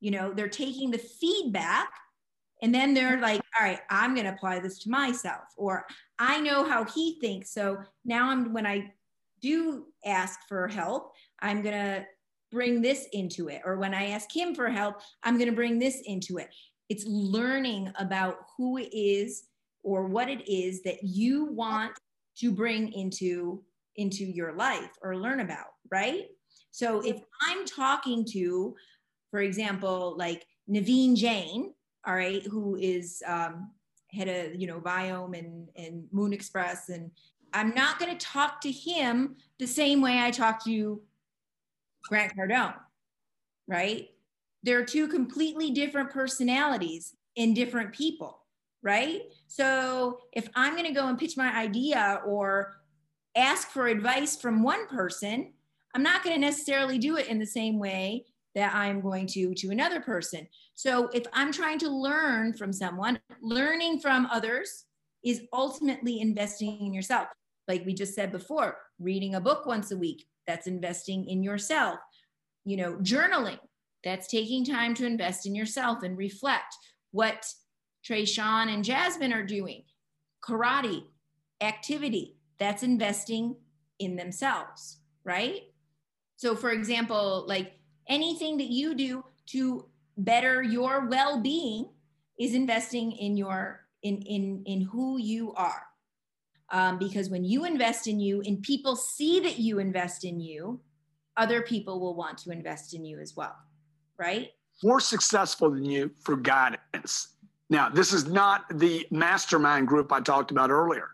you 0.00 0.10
know 0.10 0.32
they're 0.32 0.48
taking 0.48 0.90
the 0.90 0.98
feedback 0.98 1.88
and 2.62 2.74
then 2.74 2.94
they're 2.94 3.12
mm-hmm. 3.12 3.22
like 3.22 3.40
all 3.58 3.66
right 3.66 3.80
i'm 3.90 4.14
going 4.14 4.26
to 4.26 4.32
apply 4.32 4.58
this 4.58 4.78
to 4.78 4.90
myself 4.90 5.44
or 5.56 5.84
i 6.18 6.40
know 6.40 6.64
how 6.64 6.84
he 6.84 7.18
thinks 7.20 7.52
so 7.52 7.78
now 8.04 8.30
i'm 8.30 8.52
when 8.52 8.66
i 8.66 8.92
do 9.40 9.86
ask 10.04 10.40
for 10.48 10.66
help 10.68 11.12
i'm 11.40 11.62
going 11.62 11.74
to 11.74 12.04
bring 12.50 12.80
this 12.80 13.06
into 13.12 13.48
it 13.48 13.60
or 13.64 13.76
when 13.76 13.94
i 13.94 14.08
ask 14.08 14.34
him 14.34 14.54
for 14.54 14.68
help 14.68 14.96
i'm 15.22 15.36
going 15.36 15.50
to 15.50 15.54
bring 15.54 15.78
this 15.78 16.02
into 16.06 16.38
it. 16.38 16.48
It's 16.88 17.04
learning 17.06 17.92
about 17.98 18.36
who 18.56 18.78
it 18.78 18.88
is 18.92 19.44
or 19.82 20.06
what 20.06 20.28
it 20.28 20.48
is 20.50 20.82
that 20.82 21.02
you 21.02 21.44
want 21.52 21.92
to 22.38 22.50
bring 22.50 22.92
into 22.92 23.62
into 23.96 24.24
your 24.24 24.54
life 24.54 24.90
or 25.02 25.16
learn 25.16 25.40
about 25.40 25.66
right? 25.90 26.26
So 26.70 27.00
if 27.00 27.20
i'm 27.42 27.66
talking 27.66 28.24
to 28.32 28.74
for 29.30 29.40
example 29.40 30.14
like 30.18 30.46
naveen 30.68 31.16
jain 31.16 31.72
all 32.08 32.14
right, 32.14 32.42
who 32.46 32.76
is 32.76 33.22
um, 33.26 33.70
head 34.10 34.28
of, 34.28 34.58
you 34.58 34.66
know, 34.66 34.80
Viome 34.80 35.38
and, 35.38 35.68
and 35.76 36.04
Moon 36.10 36.32
Express. 36.32 36.88
And 36.88 37.10
I'm 37.52 37.74
not 37.74 37.98
going 37.98 38.16
to 38.16 38.26
talk 38.26 38.62
to 38.62 38.72
him 38.72 39.36
the 39.58 39.66
same 39.66 40.00
way 40.00 40.18
I 40.18 40.30
talk 40.30 40.64
to 40.64 41.02
Grant 42.08 42.32
Cardone, 42.34 42.74
right? 43.66 44.08
They're 44.62 44.86
two 44.86 45.06
completely 45.06 45.70
different 45.70 46.10
personalities 46.10 47.14
in 47.36 47.52
different 47.52 47.92
people, 47.92 48.40
right? 48.82 49.22
So 49.46 50.20
if 50.32 50.48
I'm 50.54 50.72
going 50.72 50.86
to 50.86 50.98
go 50.98 51.08
and 51.08 51.18
pitch 51.18 51.36
my 51.36 51.54
idea 51.54 52.22
or 52.24 52.80
ask 53.36 53.68
for 53.68 53.86
advice 53.86 54.34
from 54.34 54.62
one 54.62 54.86
person, 54.86 55.52
I'm 55.94 56.02
not 56.02 56.24
going 56.24 56.34
to 56.34 56.40
necessarily 56.40 56.98
do 56.98 57.16
it 57.16 57.26
in 57.26 57.38
the 57.38 57.46
same 57.46 57.78
way 57.78 58.24
that 58.54 58.74
I'm 58.74 59.00
going 59.00 59.26
to 59.28 59.54
to 59.54 59.70
another 59.70 60.00
person. 60.00 60.48
So 60.74 61.08
if 61.12 61.24
I'm 61.32 61.52
trying 61.52 61.78
to 61.80 61.88
learn 61.88 62.54
from 62.54 62.72
someone, 62.72 63.20
learning 63.40 64.00
from 64.00 64.26
others 64.26 64.84
is 65.24 65.42
ultimately 65.52 66.20
investing 66.20 66.80
in 66.80 66.92
yourself. 66.92 67.28
Like 67.66 67.84
we 67.84 67.94
just 67.94 68.14
said 68.14 68.32
before, 68.32 68.78
reading 68.98 69.34
a 69.34 69.40
book 69.40 69.66
once 69.66 69.90
a 69.90 69.96
week, 69.96 70.26
that's 70.46 70.66
investing 70.66 71.28
in 71.28 71.42
yourself. 71.42 71.98
You 72.64 72.76
know, 72.78 72.94
journaling, 72.96 73.58
that's 74.02 74.26
taking 74.28 74.64
time 74.64 74.94
to 74.94 75.06
invest 75.06 75.46
in 75.46 75.54
yourself 75.54 76.02
and 76.02 76.16
reflect 76.16 76.74
what 77.10 77.46
Trayshawn 78.08 78.72
and 78.72 78.84
Jasmine 78.84 79.32
are 79.32 79.44
doing. 79.44 79.84
Karate, 80.42 81.04
activity, 81.60 82.36
that's 82.58 82.82
investing 82.82 83.56
in 83.98 84.16
themselves, 84.16 84.98
right? 85.24 85.62
So, 86.36 86.54
for 86.54 86.70
example, 86.70 87.44
like 87.48 87.72
anything 88.08 88.56
that 88.58 88.70
you 88.70 88.94
do 88.94 89.24
to 89.46 89.86
better 90.16 90.62
your 90.62 91.06
well-being 91.06 91.88
is 92.38 92.54
investing 92.54 93.12
in 93.12 93.36
your 93.36 93.86
in 94.02 94.22
in 94.22 94.62
in 94.66 94.82
who 94.82 95.18
you 95.18 95.52
are. 95.54 95.82
Um, 96.70 96.98
because 96.98 97.30
when 97.30 97.44
you 97.44 97.64
invest 97.64 98.06
in 98.06 98.20
you 98.20 98.42
and 98.42 98.60
people 98.62 98.94
see 98.94 99.40
that 99.40 99.58
you 99.58 99.78
invest 99.78 100.24
in 100.24 100.38
you 100.38 100.80
other 101.36 101.62
people 101.62 101.98
will 101.98 102.14
want 102.14 102.36
to 102.36 102.50
invest 102.50 102.92
in 102.92 103.04
you 103.06 103.18
as 103.20 103.34
well 103.34 103.56
right? 104.18 104.50
More 104.82 105.00
successful 105.00 105.70
than 105.70 105.84
you 105.84 106.10
for 106.20 106.36
guidance. 106.36 107.28
Now 107.70 107.88
this 107.88 108.12
is 108.12 108.26
not 108.26 108.64
the 108.78 109.06
mastermind 109.10 109.88
group 109.88 110.12
i 110.12 110.20
talked 110.20 110.50
about 110.50 110.70
earlier 110.70 111.10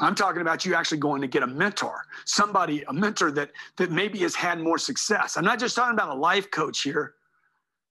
i'm 0.00 0.14
talking 0.14 0.40
about 0.40 0.64
you 0.64 0.74
actually 0.74 0.98
going 0.98 1.20
to 1.20 1.28
get 1.28 1.42
a 1.42 1.46
mentor 1.46 2.04
somebody 2.24 2.82
a 2.88 2.92
mentor 2.92 3.30
that 3.30 3.50
that 3.76 3.90
maybe 3.90 4.18
has 4.18 4.34
had 4.34 4.60
more 4.60 4.78
success 4.78 5.36
i'm 5.36 5.44
not 5.44 5.58
just 5.58 5.76
talking 5.76 5.94
about 5.94 6.08
a 6.08 6.14
life 6.14 6.50
coach 6.50 6.82
here 6.82 7.14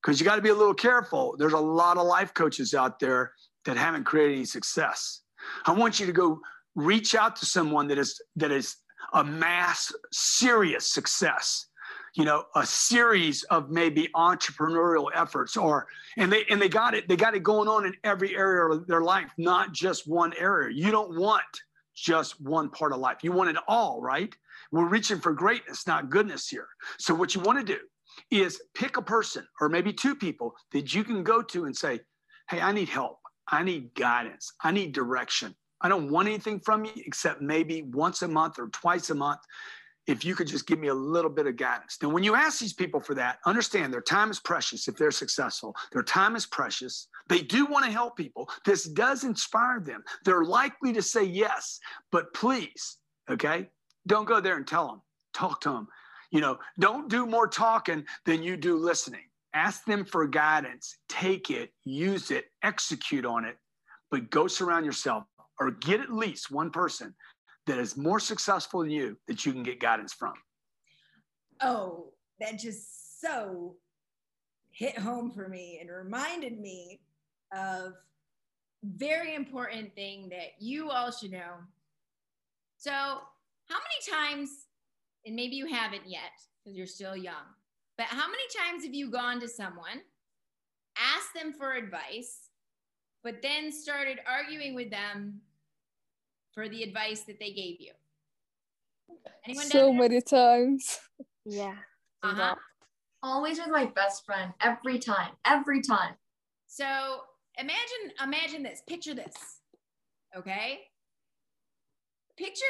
because 0.02 0.20
you 0.20 0.26
got 0.26 0.36
to 0.36 0.42
be 0.42 0.50
a 0.50 0.56
little 0.56 0.74
careful. 0.74 1.36
There's 1.38 1.54
a 1.54 1.60
lot 1.60 1.98
of 1.98 2.06
life 2.06 2.34
coaches 2.34 2.74
out 2.74 3.00
there 3.00 3.34
that 3.66 3.78
haven't 3.78 4.04
created 4.04 4.36
any 4.36 4.46
success. 4.46 5.22
I 5.66 5.74
want 5.74 6.00
you 6.00 6.06
to 6.06 6.12
go 6.12 6.40
reach 6.76 7.16
out 7.16 7.36
to 7.38 7.46
someone 7.46 7.88
that 7.88 7.98
is 7.98 8.22
that 8.36 8.52
is 8.52 8.78
a 9.14 9.24
mass 9.24 9.92
serious 10.14 10.90
success 10.90 11.66
you 12.16 12.24
know 12.24 12.46
a 12.56 12.66
series 12.66 13.44
of 13.44 13.70
maybe 13.70 14.08
entrepreneurial 14.16 15.08
efforts 15.14 15.58
or 15.58 15.88
and 16.18 16.32
they 16.32 16.46
and 16.50 16.62
they 16.62 16.70
got 16.70 16.94
it 16.94 17.10
they 17.10 17.18
got 17.18 17.36
it 17.36 17.44
going 17.44 17.68
on 17.68 17.86
in 17.86 17.94
every 18.06 18.38
area 18.38 18.64
of 18.74 18.88
their 18.88 19.02
life 19.02 19.32
not 19.38 19.74
just 19.74 20.08
one 20.08 20.34
area 20.38 20.74
you 20.74 20.92
don't 20.92 21.18
want 21.18 21.44
just 21.96 22.40
one 22.42 22.70
part 22.70 22.94
of 22.94 23.00
life 23.00 23.18
you 23.22 23.32
want 23.32 23.50
it 23.50 23.58
all 23.68 24.02
right 24.02 24.36
we're 24.72 24.88
reaching 24.88 25.20
for 25.20 25.34
greatness 25.34 25.86
not 25.88 26.10
goodness 26.10 26.48
here 26.48 26.68
so 26.98 27.14
what 27.14 27.36
you 27.36 27.42
want 27.42 27.60
to 27.60 27.76
do 27.76 27.80
is 28.30 28.62
pick 28.74 28.98
a 28.98 29.02
person 29.02 29.48
or 29.60 29.70
maybe 29.70 29.94
two 29.94 30.16
people 30.16 30.54
that 30.72 30.94
you 30.94 31.04
can 31.04 31.24
go 31.24 31.42
to 31.42 31.66
and 31.66 31.76
say, 31.76 32.00
Hey, 32.50 32.60
I 32.60 32.72
need 32.72 32.90
help. 32.90 33.20
I 33.48 33.64
need 33.64 33.94
guidance. 33.96 34.54
I 34.62 34.72
need 34.72 34.94
direction. 34.94 35.56
I 35.82 35.90
don't 35.90 36.12
want 36.12 36.28
anything 36.28 36.60
from 36.60 36.86
you 36.86 36.92
except 37.06 37.42
maybe 37.42 37.82
once 37.82 38.22
a 38.22 38.28
month 38.28 38.60
or 38.60 38.68
twice 38.70 39.10
a 39.10 39.16
month. 39.16 39.40
If 40.08 40.26
you 40.26 40.36
could 40.36 40.48
just 40.48 40.66
give 40.66 40.80
me 40.80 40.88
a 40.88 40.94
little 40.94 41.30
bit 41.30 41.46
of 41.48 41.56
guidance. 41.56 41.98
Now, 42.02 42.10
when 42.10 42.24
you 42.24 42.36
ask 42.36 42.60
these 42.60 42.74
people 42.74 43.00
for 43.00 43.14
that, 43.16 43.38
understand 43.46 43.94
their 43.94 44.02
time 44.02 44.32
is 44.32 44.40
precious 44.40 44.88
if 44.88 44.98
they're 44.98 45.12
successful. 45.12 45.76
Their 45.92 46.04
time 46.04 46.36
is 46.36 46.46
precious. 46.46 47.08
They 47.30 47.42
do 47.42 47.66
want 47.68 47.86
to 47.86 47.92
help 47.92 48.18
people. 48.18 48.50
This 48.66 48.86
does 48.86 49.24
inspire 49.24 49.80
them. 49.80 50.04
They're 50.26 50.44
likely 50.44 50.92
to 50.94 51.02
say 51.02 51.24
yes, 51.24 51.80
but 52.12 52.34
please, 52.34 52.98
okay, 53.30 53.70
don't 54.08 54.28
go 54.28 54.42
there 54.42 54.58
and 54.58 54.66
tell 54.66 54.88
them. 54.88 55.02
Talk 55.34 55.62
to 55.62 55.70
them 55.70 55.88
you 56.32 56.40
know, 56.40 56.58
don't 56.80 57.10
do 57.10 57.26
more 57.26 57.48
talking 57.48 58.06
than 58.26 58.42
you 58.42 58.58
do 58.58 58.78
listening. 58.78 59.26
Ask 59.54 59.86
them 59.86 60.06
for 60.06 60.26
guidance, 60.26 60.98
take 61.10 61.52
it, 61.52 61.72
use 61.84 62.32
it, 62.32 62.46
execute 62.64 63.26
on 63.26 63.44
it, 63.44 63.58
but 64.10 64.30
go 64.30 64.48
surround 64.48 64.86
yourself 64.86 65.26
or 65.60 65.72
get 65.72 66.00
at 66.00 66.12
least 66.12 66.50
one 66.50 66.72
person 66.72 67.14
that 67.68 67.78
is 67.78 67.98
more 67.98 68.20
successful 68.20 68.82
than 68.82 68.92
you 68.92 69.18
that 69.28 69.46
you 69.46 69.54
can 69.54 69.64
get 69.64 69.80
guidance 69.80 70.14
from. 70.14 70.34
Oh, 71.62 72.14
that 72.40 72.60
just 72.60 73.22
so 73.22 73.76
hit 74.72 74.98
home 74.98 75.32
for 75.32 75.48
me 75.48 75.78
and 75.80 75.90
reminded 75.90 76.60
me 76.60 77.02
of 77.56 77.94
very 78.84 79.36
important 79.36 79.94
thing 79.94 80.30
that 80.30 80.54
you 80.60 80.90
all 80.90 81.12
should 81.12 81.32
know. 81.32 81.58
So, 82.78 82.92
how 82.92 83.78
many 83.78 84.18
times 84.18 84.68
and 85.26 85.36
maybe 85.36 85.56
you 85.56 85.68
haven't 85.68 86.08
yet 86.08 86.32
because 86.64 86.78
you're 86.78 86.88
still 86.88 87.16
young, 87.16 87.46
but 87.98 88.08
how 88.08 88.28
many 88.28 88.44
times 88.58 88.84
have 88.84 88.94
you 88.94 89.12
gone 89.12 89.40
to 89.40 89.48
someone, 89.48 90.02
asked 90.98 91.34
them 91.36 91.54
for 91.54 91.74
advice, 91.74 92.50
but 93.24 93.42
then 93.42 93.72
started 93.72 94.20
arguing 94.28 94.74
with 94.74 94.90
them 94.90 95.42
for 96.54 96.68
the 96.70 96.84
advice 96.84 97.22
that 97.22 97.40
they 97.40 97.52
gave 97.52 97.80
you? 97.80 97.92
Anyone 99.46 99.66
so 99.66 99.92
many 99.92 100.22
times. 100.22 101.00
Yeah. 101.46 101.76
Uh-huh. 102.24 102.56
Always 103.24 103.60
with 103.60 103.70
my 103.70 103.86
best 103.86 104.26
friend, 104.26 104.54
every 104.62 105.00
time, 105.00 105.32
every 105.46 105.82
time. 105.82 106.16
So 106.68 106.86
imagine, 107.58 108.14
imagine 108.24 108.64
this, 108.64 108.82
picture 108.88 109.14
this. 109.14 109.34
Okay. 110.36 110.80
Picture 112.38 112.64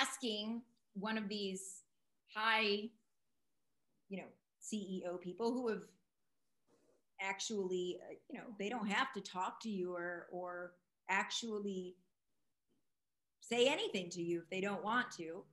asking 0.00 0.62
one 0.94 1.16
of 1.16 1.28
these 1.28 1.82
high, 2.34 2.90
you 4.08 4.18
know, 4.18 4.28
CEO 4.62 5.20
people 5.20 5.52
who 5.52 5.68
have 5.68 5.82
actually, 7.20 7.98
uh, 8.08 8.14
you 8.30 8.38
know, 8.38 8.46
they 8.58 8.68
don't 8.68 8.88
have 8.88 9.12
to 9.14 9.20
talk 9.20 9.60
to 9.62 9.68
you 9.68 9.94
or 9.94 10.26
or 10.32 10.72
actually 11.08 11.96
say 13.50 13.66
anything 13.68 14.10
to 14.10 14.22
you 14.22 14.40
if 14.40 14.50
they 14.50 14.60
don't 14.60 14.84
want 14.84 15.10
to. 15.12 15.44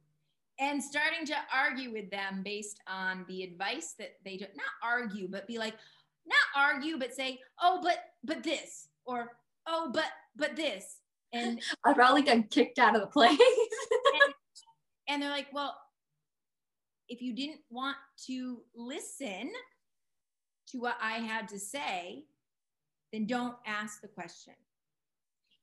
And 0.59 0.81
starting 0.81 1.25
to 1.27 1.35
argue 1.53 1.91
with 1.91 2.09
them 2.11 2.41
based 2.43 2.79
on 2.87 3.25
the 3.27 3.43
advice 3.43 3.95
that 3.99 4.15
they 4.23 4.37
do 4.37 4.45
not 4.55 4.65
argue 4.81 5.27
but 5.29 5.47
be 5.47 5.57
like 5.57 5.75
not 6.25 6.37
argue 6.55 6.97
but 6.97 7.13
say 7.13 7.39
oh 7.61 7.79
but 7.83 7.97
but 8.23 8.41
this 8.41 8.87
or 9.05 9.31
oh 9.67 9.91
but 9.93 10.05
but 10.35 10.55
this. 10.55 10.99
And 11.33 11.59
i 11.83 11.91
probably 11.93 12.21
got 12.21 12.49
kicked 12.49 12.79
out 12.79 12.95
of 12.95 13.01
the 13.01 13.07
place. 13.07 13.37
And, 14.27 14.33
and 15.07 15.21
they're 15.21 15.29
like 15.29 15.47
well 15.51 15.75
if 17.09 17.21
you 17.21 17.35
didn't 17.35 17.59
want 17.69 17.97
to 18.27 18.61
listen 18.75 19.51
to 20.69 20.79
what 20.79 20.97
I 21.01 21.13
had 21.19 21.47
to 21.49 21.59
say, 21.59 22.23
then 23.13 23.27
don't 23.27 23.55
ask 23.65 24.01
the 24.01 24.07
question. 24.07 24.55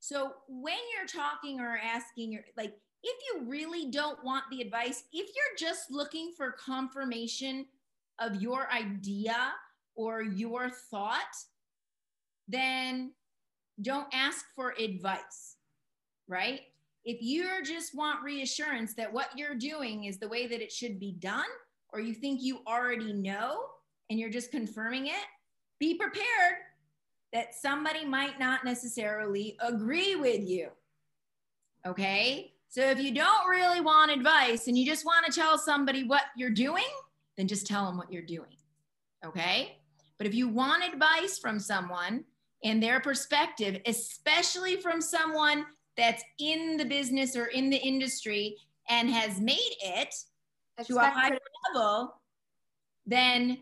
So 0.03 0.33
when 0.49 0.75
you're 0.93 1.07
talking 1.07 1.61
or 1.61 1.79
asking, 1.79 2.33
your 2.33 2.43
like, 2.57 2.77
if 3.05 3.17
you 3.29 3.49
really 3.49 3.89
don't 3.91 4.23
want 4.25 4.45
the 4.51 4.61
advice, 4.61 5.05
if 5.13 5.31
you're 5.35 5.57
just 5.57 5.93
looking 5.93 6.33
for 6.37 6.53
confirmation 6.53 7.67
of 8.19 8.43
your 8.43 8.69
idea 8.73 9.53
or 9.95 10.23
your 10.23 10.71
thought, 10.71 11.37
then 12.49 13.13
don't 13.81 14.09
ask 14.13 14.45
for 14.57 14.75
advice, 14.79 15.57
right? 16.27 16.63
if 17.05 17.21
you 17.21 17.49
just 17.65 17.97
want 17.97 18.23
reassurance 18.23 18.95
that 18.95 19.13
what 19.13 19.37
you're 19.37 19.57
doing 19.57 20.05
is 20.05 20.19
the 20.19 20.29
way 20.29 20.47
that 20.47 20.63
it 20.63 20.71
should 20.71 21.01
be 21.01 21.13
done, 21.13 21.45
or 21.93 22.01
you 22.01 22.15
think 22.15 22.41
you 22.43 22.61
already 22.67 23.13
know 23.13 23.65
and 24.09 24.19
you're 24.19 24.31
just 24.31 24.51
confirming 24.51 25.07
it, 25.07 25.27
be 25.81 25.95
prepared 25.95 26.57
that 27.33 27.55
somebody 27.55 28.05
might 28.05 28.39
not 28.39 28.65
necessarily 28.65 29.57
agree 29.61 30.17
with 30.17 30.47
you. 30.47 30.69
Okay. 31.87 32.53
So 32.69 32.83
if 32.83 32.99
you 33.01 33.13
don't 33.13 33.49
really 33.49 33.81
want 33.81 34.11
advice 34.11 34.67
and 34.67 34.79
you 34.79 34.87
just 34.87 35.05
want 35.05 35.27
to 35.27 35.33
tell 35.33 35.59
somebody 35.59 36.05
what 36.05 36.23
you're 36.37 36.51
doing, 36.51 36.85
then 37.37 37.49
just 37.49 37.67
tell 37.67 37.87
them 37.87 37.97
what 37.97 38.13
you're 38.13 38.23
doing. 38.23 38.57
Okay. 39.25 39.79
But 40.19 40.27
if 40.27 40.35
you 40.35 40.49
want 40.49 40.85
advice 40.85 41.39
from 41.39 41.59
someone 41.59 42.25
and 42.65 42.83
their 42.83 43.01
perspective, 43.01 43.81
especially 43.87 44.77
from 44.77 45.01
someone 45.01 45.67
that's 45.97 46.23
in 46.39 46.77
the 46.77 46.85
business 46.85 47.37
or 47.37 47.47
in 47.47 47.71
the 47.71 47.77
industry 47.77 48.57
and 48.89 49.11
has 49.11 49.41
made 49.41 49.75
it 49.83 50.15
to 50.87 50.97
a 50.97 51.05
high 51.05 51.37
level, 51.75 52.15
then 53.07 53.59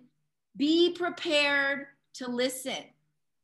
be 0.56 0.92
prepared 0.92 1.86
to 2.14 2.28
listen. 2.28 2.84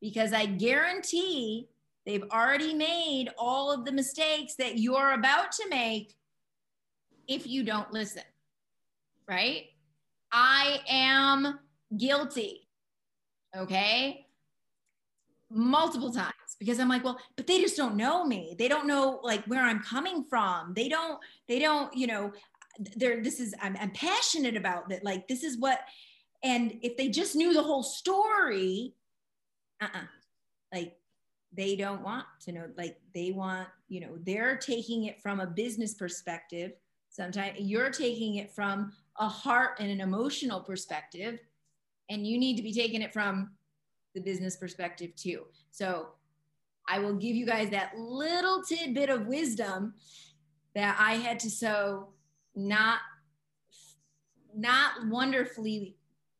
Because 0.01 0.33
I 0.33 0.45
guarantee 0.45 1.67
they've 2.05 2.23
already 2.31 2.73
made 2.73 3.29
all 3.37 3.71
of 3.71 3.85
the 3.85 3.91
mistakes 3.91 4.55
that 4.55 4.77
you're 4.77 5.13
about 5.13 5.51
to 5.53 5.69
make 5.69 6.15
if 7.27 7.45
you 7.45 7.63
don't 7.63 7.91
listen, 7.91 8.23
right? 9.27 9.65
I 10.31 10.79
am 10.87 11.59
guilty, 11.95 12.67
okay? 13.55 14.25
Multiple 15.49 16.11
times 16.11 16.33
because 16.59 16.79
I'm 16.79 16.89
like, 16.89 17.03
well, 17.03 17.19
but 17.35 17.47
they 17.47 17.59
just 17.59 17.77
don't 17.77 17.95
know 17.95 18.25
me. 18.25 18.55
They 18.57 18.67
don't 18.67 18.87
know 18.87 19.19
like 19.23 19.43
where 19.45 19.63
I'm 19.63 19.79
coming 19.81 20.23
from. 20.23 20.73
They 20.73 20.89
don't, 20.89 21.19
they 21.47 21.59
don't, 21.59 21.93
you 21.95 22.07
know, 22.07 22.31
they're, 22.95 23.21
this 23.21 23.39
is, 23.39 23.53
I'm, 23.61 23.75
I'm 23.79 23.91
passionate 23.91 24.55
about 24.55 24.89
that. 24.89 25.03
Like, 25.03 25.27
this 25.27 25.43
is 25.43 25.57
what, 25.57 25.79
and 26.43 26.77
if 26.81 26.97
they 26.97 27.09
just 27.09 27.35
knew 27.35 27.53
the 27.53 27.63
whole 27.63 27.83
story, 27.83 28.93
uh-uh, 29.81 30.07
like 30.73 30.97
they 31.55 31.75
don't 31.75 32.03
want 32.03 32.25
to 32.41 32.51
know, 32.51 32.65
like 32.77 32.97
they 33.13 33.31
want, 33.31 33.67
you 33.87 34.01
know, 34.01 34.17
they're 34.25 34.57
taking 34.57 35.05
it 35.05 35.21
from 35.21 35.39
a 35.39 35.47
business 35.47 35.93
perspective. 35.93 36.73
Sometimes 37.09 37.59
you're 37.59 37.89
taking 37.89 38.35
it 38.35 38.51
from 38.51 38.93
a 39.17 39.27
heart 39.27 39.79
and 39.79 39.89
an 39.89 40.01
emotional 40.01 40.59
perspective, 40.59 41.39
and 42.09 42.27
you 42.27 42.37
need 42.37 42.57
to 42.57 42.63
be 42.63 42.73
taking 42.73 43.01
it 43.01 43.13
from 43.13 43.51
the 44.13 44.21
business 44.21 44.55
perspective 44.55 45.15
too. 45.15 45.43
So 45.71 46.09
I 46.87 46.99
will 46.99 47.15
give 47.15 47.35
you 47.35 47.45
guys 47.45 47.69
that 47.71 47.97
little 47.97 48.61
tidbit 48.63 49.09
of 49.09 49.27
wisdom 49.27 49.93
that 50.75 50.95
I 50.99 51.15
had 51.15 51.39
to 51.41 51.49
so 51.49 52.09
not 52.55 52.99
not 54.55 55.07
wonderfully 55.07 55.97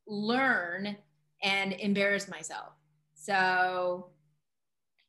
learn 0.08 0.98
and 1.44 1.74
embarrass 1.74 2.28
myself. 2.28 2.77
So 3.28 4.12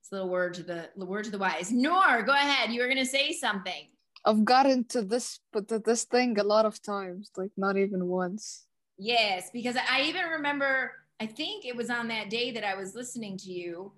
it's 0.01 0.11
a 0.11 0.17
little 0.17 0.29
word 0.29 0.55
to 0.55 0.65
the, 0.65 0.91
the 0.97 1.07
word 1.07 1.25
to 1.27 1.31
the 1.31 1.39
wise. 1.39 1.71
Noor, 1.71 2.23
go 2.23 2.33
ahead. 2.33 2.73
You 2.73 2.83
were 2.83 2.89
gonna 2.89 3.05
say 3.05 3.33
something. 3.33 3.87
I've 4.25 4.45
gotten 4.45 4.85
to 4.87 5.03
this 5.03 5.39
but 5.53 5.69
to 5.69 5.79
this 5.79 6.03
thing 6.03 6.37
a 6.37 6.43
lot 6.43 6.67
of 6.67 6.83
times, 6.83 7.31
like 7.37 7.53
not 7.57 7.77
even 7.77 8.07
once. 8.07 8.67
Yes, 8.99 9.51
because 9.53 9.77
I 9.77 10.03
even 10.03 10.25
remember, 10.25 10.91
I 11.21 11.27
think 11.27 11.65
it 11.65 11.77
was 11.77 11.91
on 11.91 12.09
that 12.09 12.29
day 12.29 12.51
that 12.51 12.65
I 12.65 12.75
was 12.75 12.97
listening 12.97 13.39
to 13.39 13.53
you. 13.53 13.93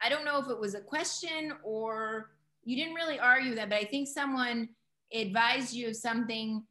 I 0.00 0.08
don't 0.08 0.24
know 0.24 0.38
if 0.38 0.48
it 0.48 0.60
was 0.60 0.76
a 0.76 0.80
question 0.80 1.52
or 1.64 2.30
you 2.62 2.76
didn't 2.76 2.94
really 2.94 3.18
argue 3.18 3.56
that, 3.56 3.70
but 3.70 3.78
I 3.78 3.84
think 3.86 4.06
someone 4.06 4.68
advised 5.12 5.74
you 5.74 5.88
of 5.88 5.96
something 5.96 6.64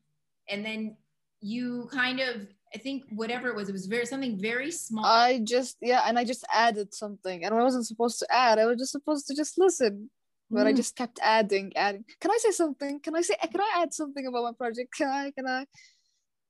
and 0.48 0.66
then 0.66 0.96
you 1.42 1.90
kind 1.92 2.22
of 2.22 2.48
I 2.76 2.78
think 2.78 3.04
whatever 3.10 3.48
it 3.48 3.56
was, 3.56 3.70
it 3.70 3.72
was 3.72 3.86
very 3.86 4.06
something 4.06 4.38
very 4.38 4.70
small. 4.70 5.06
I 5.06 5.40
just 5.42 5.78
yeah, 5.82 6.02
and 6.06 6.20
I 6.20 6.26
just 6.26 6.46
added 6.54 6.94
something, 6.94 7.46
and 7.46 7.56
I 7.56 7.64
wasn't 7.64 7.88
supposed 7.88 8.20
to 8.20 8.28
add. 8.30 8.60
I 8.60 8.66
was 8.66 8.78
just 8.78 8.92
supposed 8.92 9.28
to 9.28 9.34
just 9.36 9.58
listen, 9.58 10.10
but 10.52 10.66
mm. 10.66 10.68
I 10.68 10.74
just 10.74 10.98
kept 10.98 11.18
adding, 11.24 11.72
adding. 11.78 12.04
Can 12.20 12.32
I 12.32 12.38
say 12.42 12.52
something? 12.52 13.00
Can 13.00 13.16
I 13.16 13.22
say? 13.22 13.36
Can 13.50 13.62
I 13.62 13.72
add 13.78 13.94
something 13.94 14.28
about 14.28 14.44
my 14.44 14.52
project? 14.52 14.94
Can 14.94 15.08
I? 15.08 15.32
Can 15.32 15.48
I? 15.48 15.66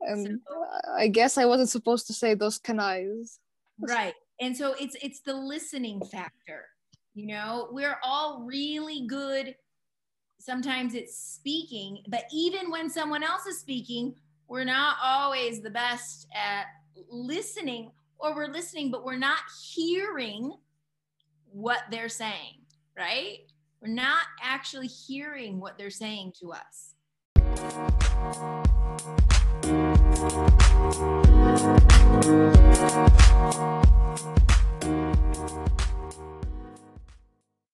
And 0.01 0.25
so, 0.25 0.93
I 0.97 1.09
guess 1.09 1.37
I 1.37 1.45
wasn't 1.45 1.69
supposed 1.69 2.07
to 2.07 2.13
say 2.13 2.33
those 2.33 2.57
can 2.57 2.79
I's. 2.79 3.39
Right, 3.79 4.15
and 4.41 4.57
so 4.57 4.73
it's 4.79 4.95
it's 5.03 5.21
the 5.21 5.35
listening 5.35 6.01
factor. 6.11 6.65
You 7.13 7.27
know, 7.27 7.67
we're 7.71 7.99
all 8.03 8.45
really 8.47 9.05
good. 9.07 9.55
Sometimes 10.39 10.95
it's 10.95 11.15
speaking, 11.15 11.99
but 12.07 12.23
even 12.33 12.71
when 12.71 12.89
someone 12.89 13.21
else 13.21 13.45
is 13.45 13.59
speaking, 13.59 14.15
we're 14.47 14.63
not 14.63 14.97
always 15.03 15.61
the 15.61 15.69
best 15.69 16.27
at 16.33 16.65
listening, 17.09 17.91
or 18.17 18.35
we're 18.35 18.47
listening, 18.47 18.91
but 18.91 19.03
we're 19.03 19.17
not 19.17 19.39
hearing 19.73 20.53
what 21.51 21.79
they're 21.91 22.09
saying, 22.09 22.61
right? 22.97 23.39
We're 23.81 23.93
not 23.93 24.23
actually 24.41 24.87
hearing 24.87 25.59
what 25.59 25.77
they're 25.77 25.89
saying 25.89 26.33
to 26.41 26.53
us. 26.53 26.95